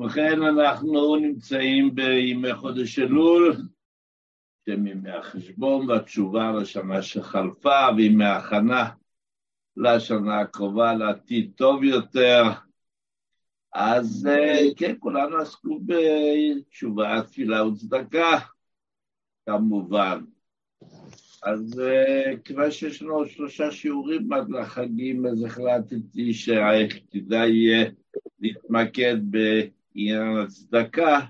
ובכן, 0.00 0.42
אנחנו 0.42 1.16
נמצאים 1.16 1.94
בימי 1.94 2.54
חודש 2.54 2.98
אלול, 2.98 3.56
שהם 4.64 4.86
ימי 4.86 5.10
החשבון 5.10 5.90
והתשובה 5.90 6.52
לשנה 6.52 7.02
שחלפה, 7.02 7.88
וימי 7.96 8.24
ההכנה 8.24 8.90
לשנה 9.76 10.40
הקרובה, 10.40 10.94
לעתיד 10.94 11.52
טוב 11.56 11.84
יותר. 11.84 12.42
אז 13.72 14.28
כן, 14.76 14.94
כולנו 14.98 15.36
עסקו 15.36 15.80
בתשובה, 15.86 17.22
תפילה 17.22 17.66
וצדקה, 17.66 18.38
כמובן. 19.46 20.24
אז 21.42 21.82
כיוון 22.44 22.70
שיש 22.70 23.02
לנו 23.02 23.26
שלושה 23.26 23.70
שיעורים 23.70 24.32
עד 24.32 24.50
לחגים, 24.50 25.26
אז 25.26 25.44
החלטתי 25.44 26.34
שכדאי 26.34 27.50
יהיה 27.50 27.90
להתמקד 28.40 29.16
בעניין 30.00 30.36
הצדקה, 30.36 31.20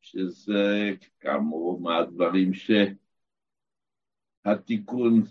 שזה 0.00 0.94
כאמור 1.20 1.80
מהדברים 1.80 2.50
שהתיקון 4.44 5.22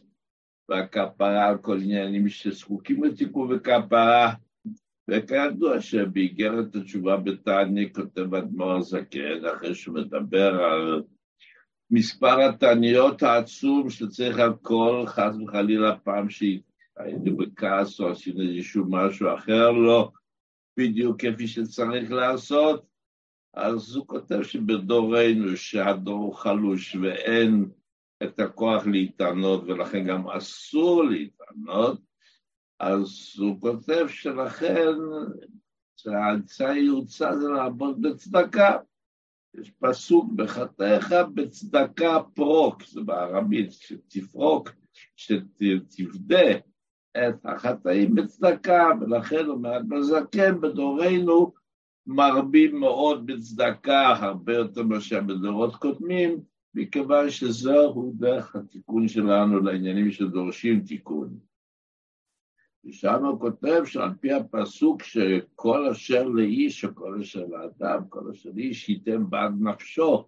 והכפרה 0.69 1.47
על 1.47 1.57
כל 1.57 1.77
עניינים 1.81 2.29
שזקוקים 2.29 3.03
לתיקון 3.03 3.51
וכפרה, 3.51 4.33
וכידוע 5.07 5.81
שבאיגרת 5.81 6.75
התשובה 6.75 7.17
בתענית 7.17 7.95
כותב 7.95 8.35
אדמו"ר 8.35 8.75
הזקן, 8.75 9.45
אחרי 9.55 9.75
שהוא 9.75 9.95
מדבר 9.95 10.63
על 10.63 11.03
מספר 11.91 12.41
התעניות 12.41 13.23
העצום 13.23 13.89
שצריך 13.89 14.39
על 14.39 14.53
כל, 14.61 15.03
חס 15.07 15.35
וחלילה, 15.43 15.97
פעם 15.97 16.29
שהיינו 16.29 17.37
בכעס 17.37 17.99
או 17.99 18.09
עשינו 18.09 18.41
איזשהו 18.41 18.85
משהו 18.89 19.33
אחר, 19.35 19.71
לא 19.71 20.11
בדיוק 20.77 21.25
כפי 21.25 21.47
שצריך 21.47 22.11
לעשות, 22.11 22.85
אז 23.53 23.95
הוא 23.95 24.07
כותב 24.07 24.43
שבדורנו, 24.43 25.57
שהדור 25.57 26.41
חלוש 26.41 26.95
ואין 26.95 27.69
את 28.23 28.39
הכוח 28.39 28.87
להתענות, 28.87 29.63
ולכן 29.63 30.07
גם 30.07 30.29
אסור 30.29 31.03
להתענות, 31.03 32.01
אז 32.79 33.33
הוא 33.37 33.61
כותב 33.61 34.05
שלכן 34.07 34.93
שהאמצעי 35.97 36.79
יוצא 36.79 37.35
זה 37.35 37.47
לעבוד 37.47 38.01
בצדקה. 38.01 38.77
יש 39.53 39.71
פסוק 39.79 40.31
בחטאיך 40.35 41.13
בצדקה 41.33 42.19
פרוק, 42.33 42.83
זה 42.83 43.01
בערבית, 43.01 43.71
שתפרוק, 43.71 44.69
שתפדה 45.15 46.59
את 47.17 47.45
החטאים 47.45 48.15
בצדקה, 48.15 48.89
ולכן 49.01 49.45
אומר 49.45 49.79
בזקן 49.87 50.61
בדורנו 50.61 51.53
מרבים 52.07 52.79
מאוד 52.79 53.25
בצדקה, 53.25 54.07
הרבה 54.07 54.53
יותר 54.53 54.83
מאשר 54.83 55.21
בדורות 55.21 55.75
קודמים, 55.75 56.39
מכיוון 56.73 57.29
שזהו 57.29 58.13
דרך 58.15 58.55
התיקון 58.55 59.07
שלנו 59.07 59.59
לעניינים 59.59 60.11
שדורשים 60.11 60.79
תיקון. 60.79 61.39
ושם 62.85 63.25
הוא 63.25 63.39
כותב 63.39 63.81
שעל 63.85 64.13
פי 64.19 64.33
הפסוק 64.33 65.03
שכל 65.03 65.87
אשר 65.87 66.23
לאיש 66.23 66.85
או 66.85 66.95
כל 66.95 67.19
אשר 67.21 67.45
לאדם, 67.45 68.03
כל 68.09 68.31
אשר 68.31 68.49
לאיש 68.55 68.89
ייתן 68.89 69.29
בעד 69.29 69.51
נפשו, 69.59 70.27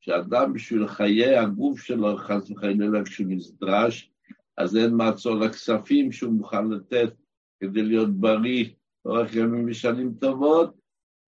שאדם 0.00 0.52
בשביל 0.52 0.86
חיי 0.86 1.36
הגוף 1.36 1.80
שלו, 1.80 2.16
חס 2.16 2.50
וחלילה 2.50 3.04
כשהוא 3.04 3.26
נדרש, 3.28 4.11
אז 4.58 4.76
אין 4.76 4.94
מעצור 4.94 5.34
לכספים 5.34 6.12
שהוא 6.12 6.32
מוכן 6.32 6.68
לתת 6.68 7.12
כדי 7.60 7.82
להיות 7.82 8.10
בריא 8.10 8.64
אורך 9.04 9.34
ימים 9.34 9.66
ושנים 9.70 10.14
טובות, 10.20 10.74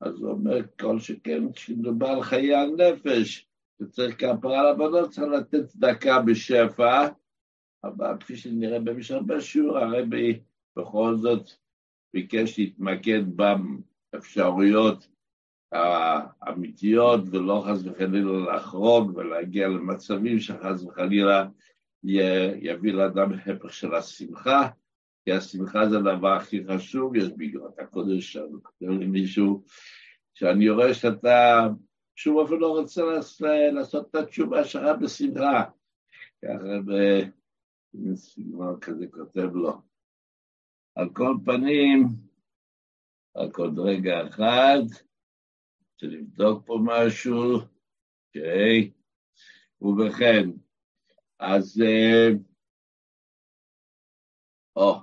אז 0.01 0.21
הוא 0.21 0.31
אומר, 0.31 0.59
כל 0.81 0.99
שכן, 0.99 1.53
כשמדובר 1.53 2.07
על 2.07 2.23
חיי 2.23 2.55
הנפש, 2.55 3.49
שצריך 3.83 4.21
כפרה 4.21 4.73
לבנות, 4.73 5.11
צריך 5.11 5.27
לתת 5.27 5.67
צדקה 5.67 6.23
בשפע, 6.23 7.09
אבל 7.85 8.17
כפי 8.21 8.37
שנראה 8.37 8.81
במשל 8.81 9.23
בשיעור, 9.23 9.79
הרבי 9.79 10.41
בכל 10.77 11.17
זאת 11.17 11.51
ביקש 12.15 12.59
להתמקד 12.59 13.23
באפשרויות 14.13 15.09
האמיתיות, 15.73 17.21
ולא 17.31 17.65
חס 17.67 17.79
וחלילה 17.85 18.57
לחרוג 18.57 19.17
ולהגיע 19.17 19.69
למצבים 19.69 20.39
שחס 20.39 20.83
וחלילה 20.83 21.47
יביא 22.05 22.93
לאדם 22.93 23.33
הפך 23.33 23.73
של 23.73 23.95
השמחה, 23.95 24.69
כי 25.25 25.33
השמחה 25.33 25.89
זה 25.89 25.97
הדבר 25.99 26.33
הכי 26.33 26.65
חשוב, 26.67 27.17
יש 27.17 27.29
בגרות 27.37 27.79
הקודש, 27.79 28.37
כותב 28.37 28.87
למישהו, 28.87 29.65
שאני 30.35 30.71
רואה 30.71 30.95
שאתה 30.95 31.69
שום 32.17 32.37
אופן 32.37 32.55
לא 32.55 32.79
רוצה 32.79 33.03
לעשות 33.73 34.11
את 34.11 34.15
התשובה 34.15 34.65
שלך 34.65 34.83
בשמחה. 35.03 35.65
ככה 36.45 36.79
בסגנון 37.95 38.81
כזה 38.81 39.07
כותב 39.11 39.55
לו. 39.55 39.83
על 40.95 41.11
כל 41.13 41.37
פנים, 41.45 42.07
רק 43.37 43.59
עוד 43.59 43.79
רגע 43.79 44.29
אחד, 44.29 44.83
לבדוק 46.03 46.67
פה 46.67 46.79
משהו, 46.85 47.61
אוקיי, 48.27 48.91
ובכן, 49.81 50.51
אז... 51.41 51.83
אה, 51.87 52.29
או, 54.77 54.97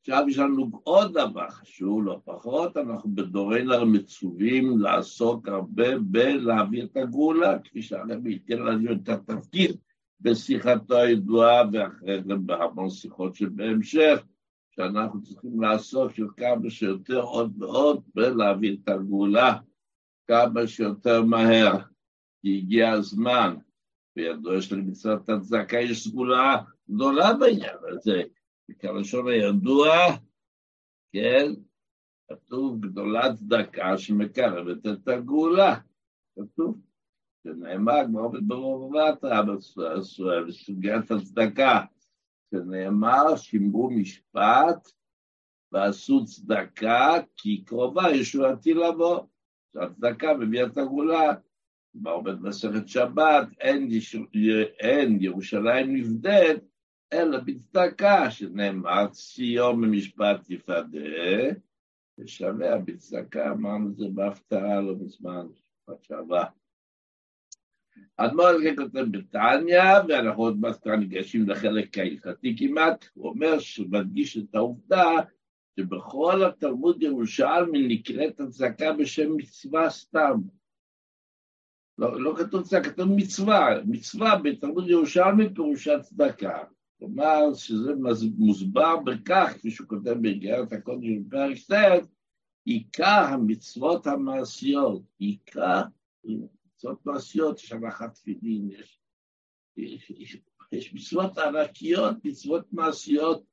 עכשיו 0.00 0.24
יש 0.28 0.38
לנו 0.38 0.70
עוד 0.82 1.12
דבר 1.12 1.50
חשוב, 1.50 2.04
לא 2.04 2.20
פחות, 2.24 2.76
אנחנו 2.76 3.10
בדורנו 3.14 3.86
מצווים 3.86 4.78
לעסוק 4.78 5.48
הרבה 5.48 5.98
בלהעביר 5.98 6.84
את 6.84 6.96
הגאולה, 6.96 7.58
כפי 7.58 7.82
שהרבי 7.82 8.30
ייתן 8.30 8.58
לנו 8.58 8.92
את 8.92 9.08
התפקיד 9.08 9.76
בשיחתו 10.20 10.96
הידועה, 10.96 11.62
ואחרי 11.72 12.22
זה 12.22 12.34
בהמון 12.34 12.90
שיחות 12.90 13.34
שבהמשך, 13.34 14.22
שאנחנו 14.70 15.22
צריכים 15.22 15.62
לעסוק 15.62 16.12
של 16.12 16.26
כמה 16.36 16.70
שיותר 16.70 17.20
עוד 17.20 17.62
ועוד 17.62 18.02
בלהעביר 18.14 18.76
את 18.84 18.88
הגאולה 18.88 19.58
כמה 20.28 20.66
שיותר 20.66 21.22
מהר, 21.22 21.78
כי 22.42 22.58
הגיע 22.58 22.90
הזמן, 22.90 23.56
וידוע 24.16 24.62
שלמצוות 24.62 25.28
הצדקה 25.28 25.80
יש 25.80 26.08
סגולה 26.08 26.56
גדולה 26.90 27.32
בעניין 27.32 27.76
הזה. 27.88 28.22
כלשון 28.80 29.28
הידוע, 29.28 29.88
כן, 31.12 31.52
כתוב 32.30 32.80
גדולת 32.80 33.34
צדקה 33.34 33.98
שמקרבת 33.98 34.86
את 34.86 35.08
הגאולה. 35.08 35.76
כתוב, 36.34 36.80
זה 37.44 37.50
נאמר 37.54 38.06
כמו 38.06 38.28
בברור 38.28 38.82
ובטרה 38.82 39.42
בסוגיית 40.46 41.10
הצדקה, 41.10 41.80
זה 42.50 42.58
נאמר 42.64 43.36
שימרו 43.36 43.90
משפט 43.90 44.88
ועשו 45.72 46.24
צדקה 46.24 47.10
כי 47.36 47.64
קרובה 47.64 48.10
ישועתי 48.10 48.74
לבוא. 48.74 49.20
הצדקה 49.74 50.34
מביאה 50.34 50.66
את 50.66 50.76
הגאולה. 50.76 51.34
בעובד 52.02 52.40
מסכת 52.40 52.88
שבת, 52.88 53.48
אין, 53.60 53.88
אין 54.80 55.18
ירושלים 55.20 55.96
נבדית 55.96 56.62
אלא 57.12 57.38
בצדקה, 57.38 58.30
שנאמר 58.30 59.06
ציון 59.08 59.80
במשפט 59.80 60.40
תפדה, 60.44 61.50
ושווה 62.18 62.78
בצדקה, 62.78 63.52
אמרנו 63.52 63.90
את 63.90 63.96
זה 63.96 64.04
בהפתעה 64.14 64.80
לא 64.80 64.94
מזמן, 64.96 65.46
משפט 65.52 66.04
שעבר. 66.04 66.44
אדמו"ר 68.16 68.62
כן 68.62 68.76
כותב 68.76 69.04
בתניא, 69.10 69.82
ואנחנו 70.08 70.42
עוד 70.42 70.60
מעט 70.60 70.82
כבר 70.82 70.96
ניגשים 70.96 71.48
לחלק 71.48 71.98
ההלכתי 71.98 72.56
כמעט, 72.58 73.04
הוא 73.14 73.28
אומר 73.28 73.58
שהוא 73.58 73.86
מדגיש 73.90 74.38
את 74.38 74.54
העובדה 74.54 75.10
שבכל 75.80 76.44
התלמוד 76.44 77.02
ירושלמי 77.02 77.88
נקראת 77.88 78.40
הצדקה 78.40 78.92
בשם 78.92 79.36
מצווה 79.36 79.90
סתם. 79.90 80.40
לא, 81.98 82.20
לא 82.20 82.34
כתוב 82.38 82.62
צדקה, 82.62 82.90
כתוב 82.90 83.08
מצווה, 83.16 83.68
מצווה 83.86 84.38
בתלמוד 84.44 84.88
ירושלמי 84.88 85.54
פירושה 85.54 86.00
צדקה. 86.00 86.64
כלומר 86.98 87.54
שזה 87.54 87.92
מוסבר 88.38 88.96
בכך, 88.96 89.52
כפי 89.58 89.70
שהוא 89.70 89.88
כותב 89.88 90.14
באגרת 90.20 90.72
הקודש 90.72 91.08
בפרק 91.26 91.56
ט', 91.70 92.06
עיקר 92.64 93.24
המצוות 93.28 94.06
המעשיות, 94.06 95.02
עיקר 95.18 95.82
מצוות 96.24 97.06
מעשיות, 97.06 97.58
יש 97.58 97.72
הלכת 97.72 98.14
תפילין, 98.14 98.70
יש, 98.70 99.00
יש, 99.76 100.38
יש 100.72 100.94
מצוות 100.94 101.38
ענקיות, 101.38 102.24
מצוות 102.24 102.72
מעשיות, 102.72 103.44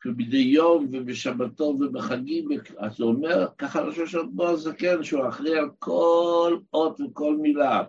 כמדי 0.00 0.36
יום 0.36 0.86
ובשבתו 0.92 1.64
ובחגים, 1.64 2.48
אז 2.78 3.00
הוא 3.00 3.12
אומר, 3.12 3.46
ככה 3.58 3.80
ראש 3.80 3.98
השבוע 3.98 4.50
הזקן, 4.50 5.02
שהוא 5.02 5.28
אחראי 5.28 5.58
על 5.58 5.70
כל 5.78 6.58
אות 6.74 7.00
וכל 7.00 7.36
מילה. 7.36 7.84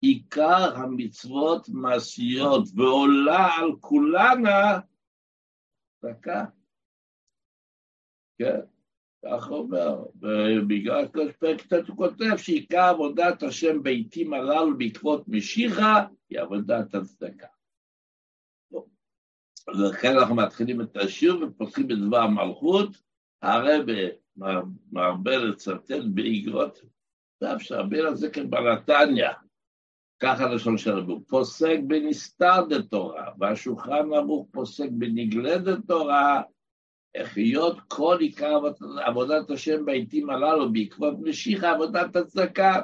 עיקר 0.00 0.76
המצוות 0.76 1.68
מעשיות 1.68 2.68
ועולה 2.74 3.48
על 3.58 3.70
כולנה 3.80 4.80
דקה. 6.04 6.44
כן, 8.38 8.60
כך 9.24 9.50
אומר, 9.50 10.04
ובגלל 10.14 11.08
פרק 11.38 11.66
ט' 11.66 11.88
הוא 11.88 11.96
כותב 11.96 12.36
שעיקר 12.36 12.82
עבודת 12.82 13.42
השם 13.42 13.82
בעיתים 13.82 14.34
הללו 14.34 14.78
בעקבות 14.78 15.28
משיחה 15.28 16.06
היא 16.30 16.40
עבודת 16.40 16.94
הצדקה. 16.94 17.46
ולכן 19.68 20.16
אנחנו 20.18 20.34
מתחילים 20.34 20.80
את 20.80 20.96
השיר 20.96 21.38
ופותחים 21.42 21.88
בדבר 21.88 22.20
המלכות, 22.20 22.88
הרב 23.42 23.86
מרבה 24.92 25.36
לצטט 25.36 26.04
באגרות, 26.14 26.80
ואף 27.42 27.62
שהרבה 27.62 28.02
לזה 28.02 28.30
כבלתניא, 28.30 29.28
ככה 30.22 30.46
לשון 30.46 30.78
של 30.78 30.90
רבי, 30.90 31.12
פוסק 31.28 31.76
בנסתר 31.86 32.64
דתורה, 32.68 33.26
והשולחן 33.38 34.12
ערוך 34.14 34.48
פוסק 34.52 34.88
בנגלה 34.90 35.58
דתורה, 35.58 36.42
החיות 37.16 37.80
כל 37.88 38.16
עיקר 38.20 38.60
עבודת 39.06 39.50
השם 39.50 39.84
בעיתים 39.84 40.30
הללו 40.30 40.72
בעקבות 40.72 41.14
משיחה 41.20 41.70
עבודת 41.70 42.16
הצדקה. 42.16 42.82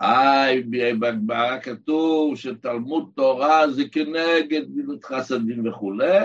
היי, 0.00 0.62
בגמרא 1.00 1.60
כתוב 1.60 2.36
שתלמוד 2.36 3.10
תורה 3.14 3.70
זה 3.70 3.88
כנגד 3.88 4.70
מילות 4.70 5.04
חסדים 5.04 5.68
וכולי, 5.68 6.18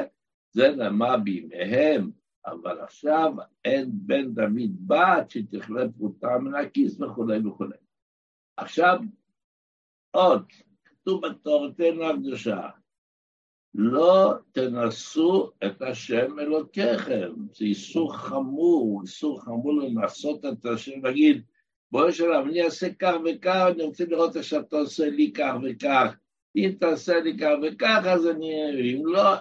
זה 0.52 0.72
נאמר 0.78 1.18
בימיהם, 1.18 2.12
אבל 2.46 2.80
עכשיו 2.80 3.34
אין 3.66 3.90
בן 3.94 4.34
דוד 4.34 4.88
בת 4.88 5.30
שתכלה 5.30 5.90
פרוטה 5.98 6.38
מן 6.38 6.56
הכיס 6.56 7.02
וכולי 7.02 7.48
וכולי. 7.48 7.78
עכשיו, 8.58 9.00
עוד, 10.12 10.46
כתוב 10.86 11.28
בתורתנו 11.28 12.06
הקדושה, 12.06 12.70
לא 13.74 14.34
תנסו 14.52 15.52
את 15.66 15.82
השם 15.82 16.40
אלוקיכם. 16.40 17.34
זה 17.54 17.66
איסור 17.66 18.18
חמור, 18.18 19.02
איסור 19.02 19.42
חמור 19.42 19.74
לנסות 19.74 20.46
את 20.46 20.66
השם, 20.66 21.06
להגיד, 21.06 21.44
בואי 21.92 22.12
שלום, 22.12 22.50
אני 22.50 22.64
אעשה 22.64 22.94
כך 23.00 23.14
וכך, 23.26 23.68
אני 23.72 23.84
רוצה 23.84 24.06
לראות 24.06 24.36
איך 24.36 24.44
שאתה 24.44 24.76
עושה 24.76 25.10
לי 25.10 25.34
כך 25.34 25.54
וכך. 25.64 26.16
אם 26.56 26.72
תעשה 26.80 27.20
לי 27.20 27.38
כך 27.38 27.52
וכך, 27.64 28.02
אז 28.14 28.28
אני... 28.28 28.52
אם 28.94 29.06
לא, 29.06 29.36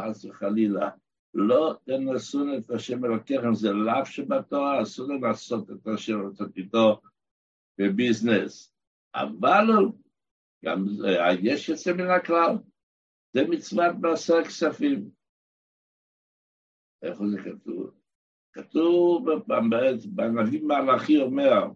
חס 0.00 0.24
וחלילה, 0.24 0.90
לא 1.34 1.76
תנסו 1.84 2.44
את 2.58 2.70
השם 2.70 3.04
אלוקיכם, 3.04 3.54
זה 3.54 3.72
לאו 3.72 4.06
שבתורה, 4.06 4.82
אסור 4.82 5.08
לנסות 5.08 5.70
את 5.70 5.86
השם 5.86 6.20
איתו 6.56 7.00
בביזנס. 7.78 8.74
אבל 9.14 9.64
גם 10.64 10.86
יש 11.42 11.68
יוצא 11.68 11.92
מן 11.92 12.10
הכלל. 12.10 12.56
זה 13.32 13.40
מצוות 13.48 13.96
מעשר 14.00 14.44
כספים. 14.44 15.10
איפה 17.02 17.24
זה 17.28 17.38
כתוב? 17.42 17.90
כתוב 18.52 19.26
בנביא 20.14 20.62
מלאכי 20.62 21.20
אומר, 21.20 21.68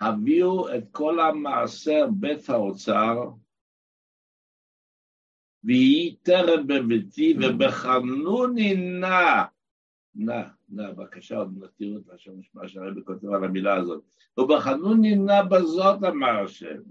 הביאו 0.00 0.74
את 0.74 0.84
כל 0.90 1.20
המעשר 1.20 2.06
בית 2.10 2.48
האוצר, 2.48 3.30
ויהי 5.64 6.16
טרם 6.22 6.66
בביתי, 6.66 7.34
ובחנוני 7.38 8.74
נא, 8.74 9.44
נא, 10.14 10.42
נא, 10.68 10.90
בבקשה, 10.92 11.36
עוד 11.36 11.64
נתיר 11.64 11.98
את 11.98 12.18
מה 12.54 12.68
שהרבי 12.68 13.04
כותב 13.04 13.28
על 13.28 13.44
המילה 13.44 13.76
הזאת, 13.76 14.04
ובחנוני 14.38 15.16
נא 15.16 15.42
בזאת 15.42 16.04
אמר 16.04 16.44
השם, 16.44 16.82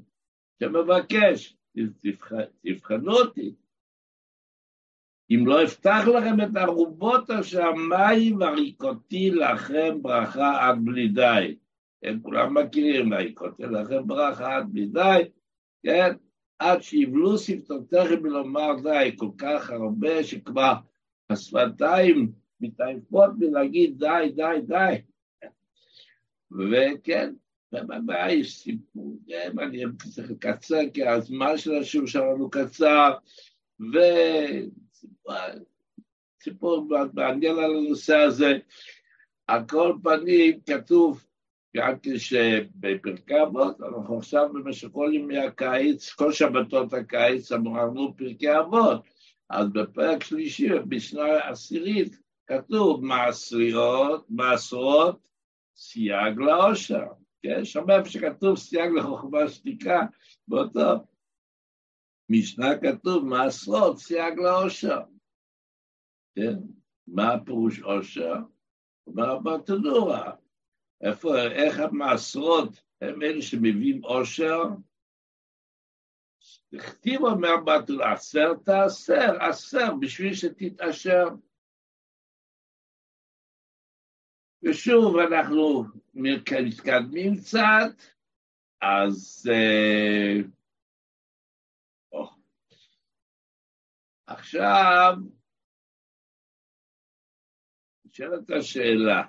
שמבקש, 0.60 1.58
תבחנו 2.62 3.12
אותי, 3.12 3.56
אם 5.32 5.48
לא 5.48 5.64
אפתח 5.64 6.04
לכם 6.08 6.42
את 6.42 6.58
ארובות 6.58 7.30
השמיים, 7.30 8.42
הריקותי 8.42 9.32
לכם 9.32 10.02
ברכה 10.02 10.70
עד 10.70 10.76
בלי 10.84 11.08
די. 11.08 11.58
הם 12.06 12.20
כולם 12.22 12.58
מכירים, 12.58 13.14
הריקותי 13.14 13.64
לכם 13.64 14.08
ברכה 14.08 14.56
עד 14.56 14.74
בלי 14.74 14.86
די, 14.86 15.22
כן? 15.84 16.14
עד 16.60 16.82
שיבלו 16.82 17.38
שפתותיכם 17.38 18.24
מלומר 18.24 18.72
די, 18.84 19.16
כל 19.18 19.30
כך 19.38 19.70
הרבה 19.70 20.24
שכבר 20.24 20.74
השפתיים 21.30 22.32
מתעייפות 22.62 23.30
מלהגיד 23.40 24.00
די, 24.00 24.32
די, 24.36 24.62
די. 24.68 24.96
וכן, 26.52 27.34
ובבעיה 27.74 28.34
יש 28.34 28.58
סיפור, 28.58 29.18
כן, 29.28 29.60
אני 29.60 29.84
צריך 30.14 30.32
לקצר, 30.32 30.82
כי 30.94 31.08
הזמן 31.08 31.58
של 31.58 31.76
השיעור 31.78 32.08
שלנו 32.08 32.50
קצר, 32.50 33.14
ו... 33.94 33.98
סיפור 36.44 36.88
מעניין 37.14 37.56
על 37.58 37.76
הנושא 37.76 38.16
הזה. 38.16 38.58
על 39.48 39.62
כל 39.70 39.98
פנים 40.04 40.60
כתוב 40.66 41.25
גם 41.76 41.94
כשבפרקי 42.04 43.44
אבות, 43.44 43.82
אנחנו 43.82 44.18
עכשיו 44.18 44.50
במשך 44.54 44.88
כל 44.92 45.12
ימי 45.14 45.38
הקיץ, 45.38 46.14
כל 46.14 46.32
שבתות 46.32 46.94
הקיץ 46.94 47.52
אמרנו 47.52 48.18
פרקי 48.18 48.60
אבות. 48.60 49.02
אז 49.50 49.70
בפרק 49.74 50.24
שלישי, 50.24 50.70
בשנה 50.88 51.50
עשירית, 51.50 52.20
כתוב 52.48 53.06
מעשריות, 53.06 54.26
מעשרות, 54.30 55.28
סייג 55.76 56.40
לעושר. 56.40 57.06
כן? 57.44 57.66
שם 57.66 57.90
איפה 57.90 58.10
שכתוב 58.10 58.58
סייג 58.58 58.92
לחוכמה 58.98 59.48
שתיקה, 59.48 60.02
באותו 60.48 61.06
משנה 62.30 62.78
כתוב 62.78 63.26
מעשרות 63.26 64.00
סייג 64.00 64.40
לעושר. 64.40 65.00
כן? 66.36 66.56
מה 67.08 67.34
הפירוש 67.34 67.80
עושר? 67.80 68.36
אומר 69.08 69.40
ברטנורא. 69.40 70.45
איפה, 71.02 71.30
איך 71.52 71.80
המעשרות 71.80 72.70
הם 73.02 73.22
אלה 73.22 73.42
שמביאים 73.42 74.04
עושר? 74.04 74.62
הכתיב 76.74 77.22
אומר 77.22 77.58
בתול, 77.66 78.04
עשר 78.04 78.54
תעשר, 78.66 79.44
עשר, 79.50 79.94
בשביל 80.00 80.34
שתתעשר. 80.34 81.26
ושוב, 84.64 85.16
אנחנו 85.18 85.84
מתקדמים 86.14 87.36
קצת, 87.36 88.02
אז... 88.82 89.50
Uh, 89.50 90.56
עכשיו, 94.28 95.16
נשאלת 98.06 98.50
השאלה, 98.60 99.24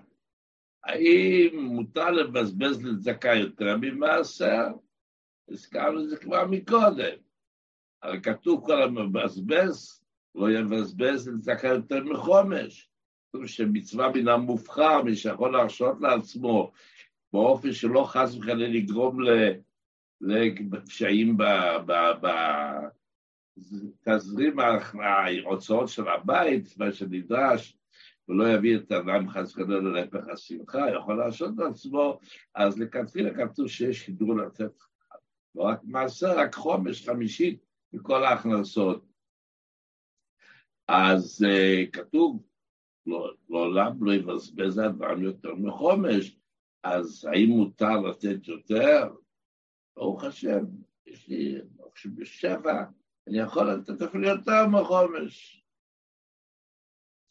האם 0.86 1.58
מותר 1.58 2.10
לבזבז 2.10 2.84
לצדקה 2.84 3.34
יותר 3.34 3.76
ממעשר? 3.80 4.66
הזכרנו 5.48 6.00
את 6.04 6.08
זה 6.08 6.16
כבר 6.16 6.46
מקודם. 6.46 7.16
הרי 8.02 8.20
כתוב 8.20 8.66
כל 8.66 8.82
המבזבז, 8.82 10.02
לא 10.34 10.50
יבזבז 10.50 11.28
לצדקה 11.28 11.68
יותר 11.68 12.04
מחומש. 12.04 12.90
כתוב 13.28 13.46
שמצווה 13.46 14.08
מן 14.14 14.28
המובחר, 14.28 15.02
מי 15.02 15.16
שיכול 15.16 15.52
להרשות 15.52 16.00
לעצמו 16.00 16.72
באופן 17.32 17.72
שלא 17.72 18.04
חס 18.04 18.34
וחלילה 18.34 18.68
לגרום 18.68 19.18
לפשעים 20.20 21.36
תזרים 24.00 24.56
ההוצאות 25.00 25.88
של 25.88 26.08
הבית, 26.08 26.78
מה 26.78 26.92
שנדרש, 26.92 27.76
ולא 28.28 28.48
יביא 28.48 28.76
את 28.76 28.90
האדם 28.92 29.28
חס 29.28 29.52
וחלילה 29.52 29.80
להפך 29.80 30.28
השמחה, 30.32 30.90
יכול 30.96 31.18
להרשות 31.18 31.50
לעצמו, 31.58 32.18
אז 32.54 32.78
לכתחילה 32.78 33.34
כתוב 33.34 33.68
שיש 33.68 34.06
הידור 34.06 34.36
לתת 34.36 34.72
לא 35.54 35.62
רק 35.62 35.80
מעשר, 35.84 36.38
רק 36.38 36.54
חומש 36.54 37.08
חמישית 37.08 37.64
מכל 37.92 38.24
ההכנסות. 38.24 39.04
אז 40.88 41.44
uh, 41.44 41.90
כתוב, 41.92 42.42
לא, 43.06 43.34
לעולם 43.50 44.04
לא 44.04 44.14
יבזבז 44.14 44.78
הדברים 44.78 45.22
יותר 45.22 45.54
מחומש, 45.54 46.38
אז 46.82 47.28
האם 47.32 47.48
מותר 47.48 48.00
לתת 48.00 48.48
יותר? 48.48 49.14
ברוך 49.96 50.24
השם, 50.24 50.64
יש 51.06 51.28
לי, 51.28 51.58
ברוך 51.76 51.92
השם, 51.96 52.16
בשבע, 52.16 52.84
אני 53.28 53.38
יכול 53.38 53.70
לתת 53.70 54.02
אפילו 54.02 54.28
יותר 54.28 54.66
מחומש. 54.66 55.65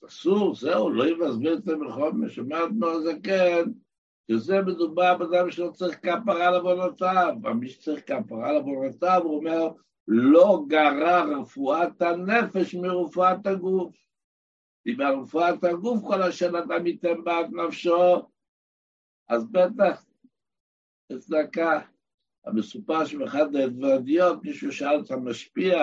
אסור, 0.08 0.56
זהו, 0.56 0.90
לא 0.90 1.08
יבזבז 1.08 1.58
את 1.58 1.64
זה 1.64 1.75
מחומש. 1.75 2.40
אומר 2.40 2.66
אדמו 2.66 2.86
הזקן, 2.88 3.72
שזה 4.32 4.62
מדובר 4.62 5.18
באדם 5.18 5.52
שלא 5.52 5.72
צריך 5.72 6.00
כפרה 6.00 6.52
לעוונותיו, 6.52 7.34
מי 7.60 7.70
שצריך 7.70 8.04
כפרה 8.06 8.52
לעוונותיו, 8.52 9.22
הוא 9.24 9.38
אומר, 9.38 9.68
לא 10.08 10.64
גרע 10.68 11.24
רפואת 11.24 12.02
הנפש 12.02 12.75
מרפואת 12.75 13.48
הגוף. 13.48 13.96
אם 14.88 15.02
רפואת 15.02 15.64
הגוף 15.64 16.04
כל 16.08 16.24
אשר 16.24 16.60
אדם 16.60 16.88
ייתן 16.88 17.24
בעד 17.24 17.54
נפשו, 17.54 18.28
אז 19.30 19.52
בטח, 19.52 20.06
צדקה. 21.20 21.82
המסופר 22.46 23.06
שבאחד 23.06 23.56
הדברדיות 23.56 24.44
מישהו 24.44 24.72
שאל 24.72 25.02
את 25.06 25.12
המשפיע, 25.12 25.78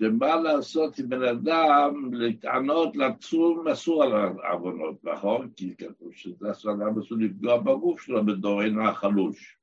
שמה 0.00 0.36
לעשות 0.36 0.98
עם 0.98 1.08
בן 1.08 1.22
אדם 1.22 2.14
לטענות 2.14 2.96
לצום 2.96 3.68
אסור 3.68 4.02
על 4.02 4.12
העוונות, 4.12 5.04
נכון? 5.04 5.50
כי 5.56 5.76
כתוב 5.76 6.12
שזה 6.12 6.50
אסור 6.50 6.72
אדם 6.72 6.98
אסור 6.98 7.18
לפגוע 7.18 7.58
בגוף 7.58 8.00
שלו 8.00 8.26
בדורנו 8.26 8.88
החלוש. 8.88 9.58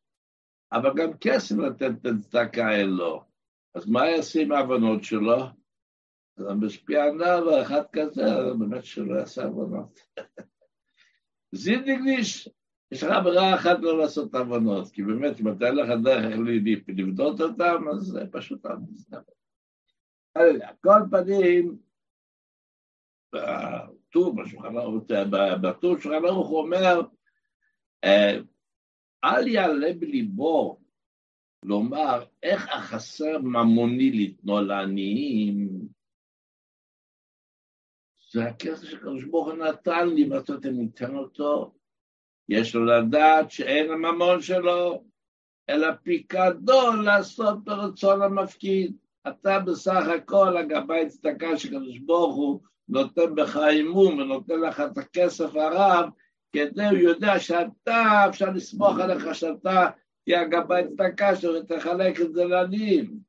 אבל 0.71 0.93
גם 0.95 1.13
כסף 1.21 1.55
לתת 1.57 1.91
צדקה 2.21 2.75
אין 2.75 2.89
לו. 2.89 3.23
אז 3.75 3.89
מה 3.89 4.07
יעשה 4.07 4.41
עם 4.41 4.51
העוונות 4.51 5.03
שלו? 5.03 5.37
זה 6.37 6.53
משפיע 6.53 7.03
עליו, 7.03 7.61
אחד 7.61 7.83
כזה, 7.93 8.23
באמת 8.59 8.85
שלא 8.85 9.15
יעשה 9.15 9.43
עוונות. 9.45 9.99
זינדיגליש, 11.55 12.49
יש 12.91 13.03
לך 13.03 13.23
ברירה 13.23 13.55
אחת 13.55 13.77
לא 13.81 13.97
לעשות 13.97 14.35
עוונות, 14.35 14.91
כי 14.91 15.03
באמת, 15.03 15.39
אם 15.39 15.47
אתה 15.47 15.67
אין 15.67 15.75
לך 15.75 15.89
דרך 16.03 16.39
לבדות 16.87 17.41
אותם, 17.41 17.83
אז 17.91 18.01
זה 18.01 18.23
פשוט 18.31 18.65
עוונות. 18.65 19.37
כל 20.81 20.99
פנים, 21.11 21.77
בטור, 25.61 25.97
שולחן 25.99 26.25
ערוך 26.25 26.47
הוא 26.47 26.59
אומר, 26.59 27.01
אה, 28.03 28.37
אל 29.23 29.47
יעלה 29.47 29.93
בליבו 29.99 30.79
לומר 31.65 32.25
איך 32.43 32.69
החסר 32.69 33.37
ממוני 33.41 34.11
לתנו 34.11 34.61
לעניים. 34.61 35.87
זה 38.31 38.45
הכסף 38.45 38.83
שקדוש 38.83 39.23
ברוך 39.23 39.47
הוא 39.47 39.53
נתן 39.53 40.09
לי, 40.09 40.29
ואתה 40.29 40.69
ניתן 40.71 41.15
אותו. 41.15 41.73
יש 42.49 42.75
לו 42.75 42.85
לדעת 42.85 43.51
שאין 43.51 43.91
הממון 43.91 44.41
שלו, 44.41 45.03
אלא 45.69 45.87
פיקדון 46.03 47.03
לעשות 47.03 47.63
ברצון 47.63 48.21
המפקיד. 48.21 48.97
אתה 49.27 49.59
בסך 49.59 50.03
הכל 50.15 50.57
הגבאי 50.57 51.09
צדקה 51.09 51.57
שקדוש 51.57 51.97
ברוך 51.97 52.35
הוא 52.35 52.59
נותן 52.89 53.35
בך 53.35 53.57
אמון 53.57 54.19
ונותן 54.19 54.59
לך 54.59 54.79
את 54.79 54.97
הכסף 54.97 55.55
הרב, 55.55 56.09
כדי 56.51 56.85
הוא 56.85 56.97
יודע 56.97 57.39
שאתה, 57.39 58.25
אפשר 58.29 58.49
לסמוך 58.49 58.99
עליך 58.99 59.35
שאתה 59.35 59.89
תהיה 60.25 60.41
הגבאי 60.41 60.83
צדקה 60.87 61.35
שתחלק 61.35 62.21
את 62.21 62.33
זה 62.33 62.45
לעניים. 62.45 63.19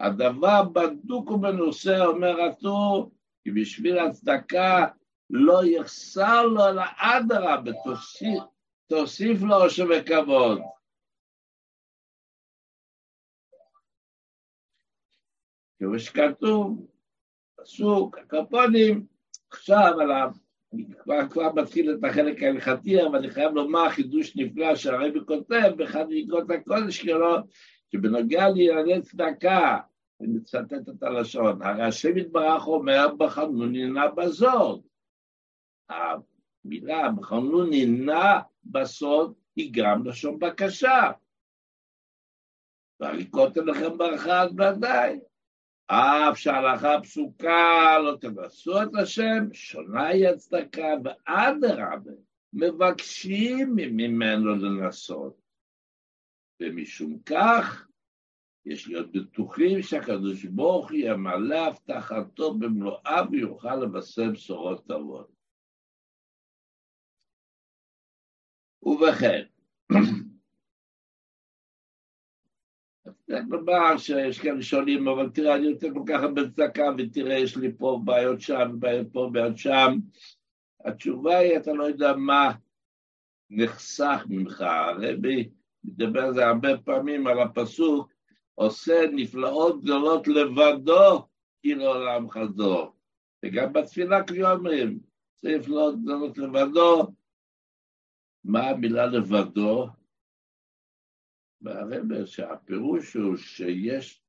הדבר 0.00 0.62
בדוק 0.62 1.30
ומנוסה, 1.30 2.04
אומר 2.04 2.40
הטור, 2.40 3.10
כי 3.44 3.50
בשביל 3.50 3.98
הצדקה 3.98 4.86
לא 5.30 5.64
יחסר 5.64 6.42
לו 6.42 6.68
אלא 6.68 6.82
אדרבה, 6.96 7.70
תוסיף, 7.84 8.42
תוסיף 8.88 9.42
לו 9.42 9.54
עושר 9.54 9.84
וכבוד. 9.90 10.60
כמו 15.78 15.98
שכתוב, 15.98 16.86
פסוק, 17.56 18.18
הקרפונים, 18.18 19.06
עכשיו 19.50 20.00
עליו, 20.00 20.30
אני 20.74 20.84
כבר, 21.02 21.28
כבר 21.28 21.52
מתחיל 21.52 21.94
את 21.94 22.04
החלק 22.04 22.42
ההלכתי, 22.42 23.02
אבל 23.02 23.18
אני 23.18 23.30
חייב 23.30 23.54
לומר 23.54 23.90
חידוש 23.90 24.36
נפלא 24.36 24.76
שהרבי 24.76 25.20
כותב 25.26 25.72
באחד 25.76 26.08
מאגרות 26.08 26.50
הקודש 26.50 26.96
שלו, 26.96 27.36
שבנוגע 27.92 28.48
לענייני 28.48 29.02
צדקה, 29.02 29.78
אני 30.20 30.28
מצטט 30.28 30.72
את 30.72 31.02
הלשון, 31.02 31.62
הרי 31.62 31.82
השם 31.82 32.18
יתברך 32.18 32.66
אומר 32.66 33.14
בחנונינה 33.18 34.08
בזאת. 34.08 34.80
המילה 35.88 37.10
בחנונינה 37.10 38.40
בסוד 38.64 39.34
היא 39.56 39.70
גם 39.74 40.06
לשון 40.06 40.38
בקשה. 40.38 41.10
ואני 43.00 43.30
כותב 43.30 43.60
לכם 43.60 43.98
ברכה 43.98 44.42
אז 44.42 44.50
ודאי. 44.52 45.18
אף 45.86 46.38
שהלכה 46.38 47.00
פסוקה 47.02 47.98
לא 47.98 48.16
תבשו 48.20 48.82
את 48.82 48.88
השם, 49.02 49.52
שונה 49.52 50.06
היא 50.06 50.28
הצדקה, 50.28 50.88
ואדרבה, 51.04 52.12
מבקשים 52.52 53.74
ממנו 53.76 54.54
לנסות. 54.54 55.40
ומשום 56.60 57.18
כך, 57.26 57.88
יש 58.66 58.88
להיות 58.88 59.12
בטוחים 59.12 59.82
שהקדוש 59.82 60.44
ברוך 60.44 60.90
הוא 60.90 60.98
ימלא 60.98 61.66
הבטחתו 61.66 62.54
במלואה 62.54 63.22
ויוכל 63.30 63.76
לבשר 63.76 64.30
בשורות 64.32 64.86
טובות. 64.86 65.34
ובכן, 68.82 69.44
לומר 73.48 73.98
שיש 73.98 74.40
כאלה 74.40 74.62
שואלים, 74.62 75.08
אבל 75.08 75.30
תראה, 75.30 75.56
אני 75.56 75.72
נותן 75.72 75.94
כל 75.94 76.02
כך 76.08 76.22
הרבה 76.22 76.42
צדקה, 76.48 76.90
ותראה, 76.98 77.38
יש 77.38 77.56
לי 77.56 77.72
פה 77.78 78.00
בעיות 78.04 78.40
שם, 78.40 78.76
בעיות 78.78 79.06
פה, 79.12 79.28
בעיות 79.32 79.58
שם. 79.58 79.98
התשובה 80.84 81.38
היא, 81.38 81.56
אתה 81.56 81.72
לא 81.72 81.84
יודע 81.84 82.12
מה 82.16 82.52
נחסך 83.50 84.26
ממך. 84.28 84.60
הרבי 84.60 85.48
מדבר 85.84 86.24
על 86.24 86.34
זה 86.34 86.46
הרבה 86.46 86.78
פעמים, 86.78 87.26
על 87.26 87.40
הפסוק, 87.40 88.12
עושה 88.54 89.04
נפלאות 89.12 89.82
גדולות 89.82 90.28
לבדו, 90.28 91.26
כי 91.62 91.74
לעולם 91.74 92.30
חזור. 92.30 92.96
וגם 93.44 93.72
בתפילה 93.72 94.22
כלי 94.26 94.44
אומרים, 94.44 94.98
עושה 95.34 95.58
נפלאות 95.58 96.02
גדולות 96.02 96.38
לבדו. 96.38 97.06
מה 98.44 98.68
המילה 98.68 99.06
לבדו? 99.06 99.86
והרבה 101.64 102.26
שהפירוש 102.26 103.16
הוא 103.16 103.36
שיש 103.36 104.22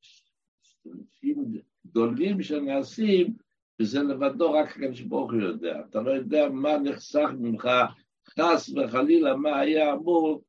סעיפים 0.63 1.46
גדולים 1.88 2.44
שנעשים, 2.44 3.34
וזה 3.82 4.04
לבדו 4.04 4.51
רק 4.51 4.70
הקדוש 4.70 5.01
ברוך 5.01 5.32
הוא 5.32 5.42
יודע. 5.42 5.82
אתה 5.89 6.01
לא 6.01 6.12
יודע 6.12 6.50
מה 6.50 6.77
נחסך 6.77 7.30
ממך, 7.39 7.70
חס 8.30 8.70
וחלילה, 8.70 9.36
מה 9.36 9.60
היה 9.60 9.94
אמור, 9.94 10.44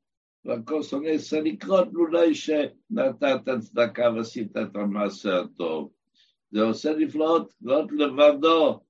והכל 0.44 0.82
שונא 0.82 1.08
עשה 1.08 1.40
לקרות, 1.40 1.88
לולי 1.92 2.34
שנתת 2.34 3.48
צדקה 3.60 4.10
ועשית 4.16 4.56
את 4.56 4.76
המעשה 4.76 5.40
הטוב. 5.40 5.92
זה 6.50 6.62
עושה 6.62 6.96
נפלאות, 6.96 7.52
גדולות 7.62 7.92
לבדו, 7.92 8.80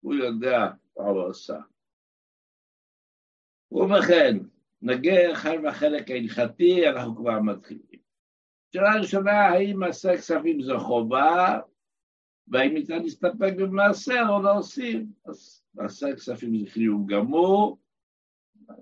הוא 0.00 0.14
יודע 0.14 0.68
מה 0.98 1.04
הוא 1.04 1.22
עושה. 1.22 1.58
ובכן, 3.70 4.38
נגיע 4.84 5.32
אחד 5.32 5.56
מהחלק 5.62 6.10
ההלכתי, 6.10 6.88
אנחנו 6.88 7.16
כבר 7.16 7.40
מתחילים. 7.40 8.00
שאלה 8.72 8.96
ראשונה, 9.00 9.32
האם 9.32 9.78
מעשה 9.78 10.16
כספים 10.16 10.62
זה 10.62 10.78
חובה, 10.78 11.58
והאם 12.48 12.74
ניתן 12.74 13.02
להסתפק 13.02 13.52
במעשר 13.56 14.22
או 14.28 14.42
להוסיף? 14.42 15.02
אז 15.24 15.62
מעשה 15.74 16.14
כספים 16.14 16.58
זה 16.58 16.70
חיוב 16.70 17.12
גמור, 17.12 17.78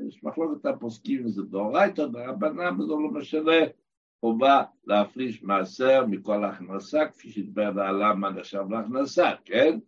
יש 0.09 0.25
מחלוקת 0.25 0.67
הפוסקים 0.67 1.27
וזה 1.27 1.43
דאורייתא, 1.43 2.07
ברבנן, 2.07 2.81
וזה 2.81 2.93
לא 2.93 3.11
משנה, 3.11 3.67
חובה 4.21 4.63
להפריש 4.85 5.43
מעשר 5.43 6.07
מכל 6.07 6.45
הכנסה, 6.45 7.09
כפי 7.09 7.31
שהתבר 7.31 7.71
לעלה 7.71 8.15
מה 8.15 8.31
נחשב 8.31 8.65
להכנסה, 8.71 9.31
כן? 9.45 9.79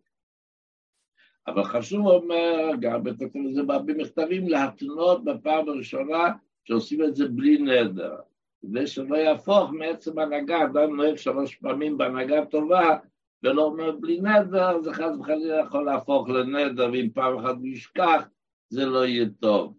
אבל 1.46 1.64
חשוב 1.64 2.06
אומר, 2.06 2.70
גם 2.80 3.00
וכותב 3.04 3.38
זה 3.54 3.62
בהרבה 3.62 3.94
מכתבים, 3.94 4.48
להתנות 4.48 5.24
בפעם 5.24 5.68
הראשונה 5.68 6.32
שעושים 6.64 7.04
את 7.04 7.16
זה 7.16 7.28
בלי 7.28 7.58
נדר. 7.58 8.16
כדי 8.62 8.86
שלא 8.86 9.16
יהפוך 9.16 9.70
מעצם 9.70 10.18
הנהגה, 10.18 10.64
אדם 10.64 10.96
נוהג 10.96 11.16
שלוש 11.16 11.54
פעמים 11.54 11.98
בהנהגה 11.98 12.46
טובה, 12.46 12.96
ולא 13.42 13.62
אומר 13.62 13.92
בלי 13.92 14.20
נדר, 14.20 14.82
זה 14.82 14.92
חס 14.92 15.16
וחלילה 15.20 15.60
יכול 15.60 15.84
להפוך 15.84 16.28
לנדר, 16.28 16.90
ואם 16.92 17.08
פעם 17.14 17.38
אחת 17.38 17.54
הוא 17.56 17.66
ישכח, 17.66 18.28
זה 18.68 18.86
לא 18.86 19.06
יהיה 19.06 19.26
טוב. 19.40 19.78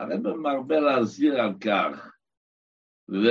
הרב 0.00 0.36
מרבה 0.36 0.80
להזהיר 0.80 1.40
על 1.40 1.52
כך, 1.60 2.12
ו... 3.10 3.26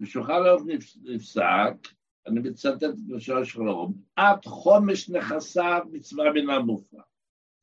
ושולחן 0.00 0.32
ערוך 0.32 0.62
נפסק, 1.04 1.95
אני 2.26 2.40
מצטט 2.40 2.82
את 2.82 2.94
לשון 3.08 3.44
שלום, 3.44 3.94
עד 4.16 4.44
חומש 4.44 5.10
נכסיו 5.10 5.80
מצווה 5.92 6.32
מן 6.32 6.50
המופרע. 6.50 7.02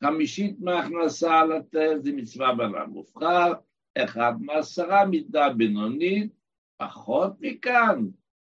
חמישית 0.04 0.60
מההכנסה 0.60 1.46
לתת 1.46 2.04
זה 2.04 2.12
מצווה 2.12 2.54
מן 2.54 2.76
המובחר, 2.76 3.54
אחד 3.98 4.34
מעשרה 4.40 5.06
מידה 5.06 5.50
בינונית, 5.50 6.34
פחות 6.78 7.34
מכאן, 7.40 8.06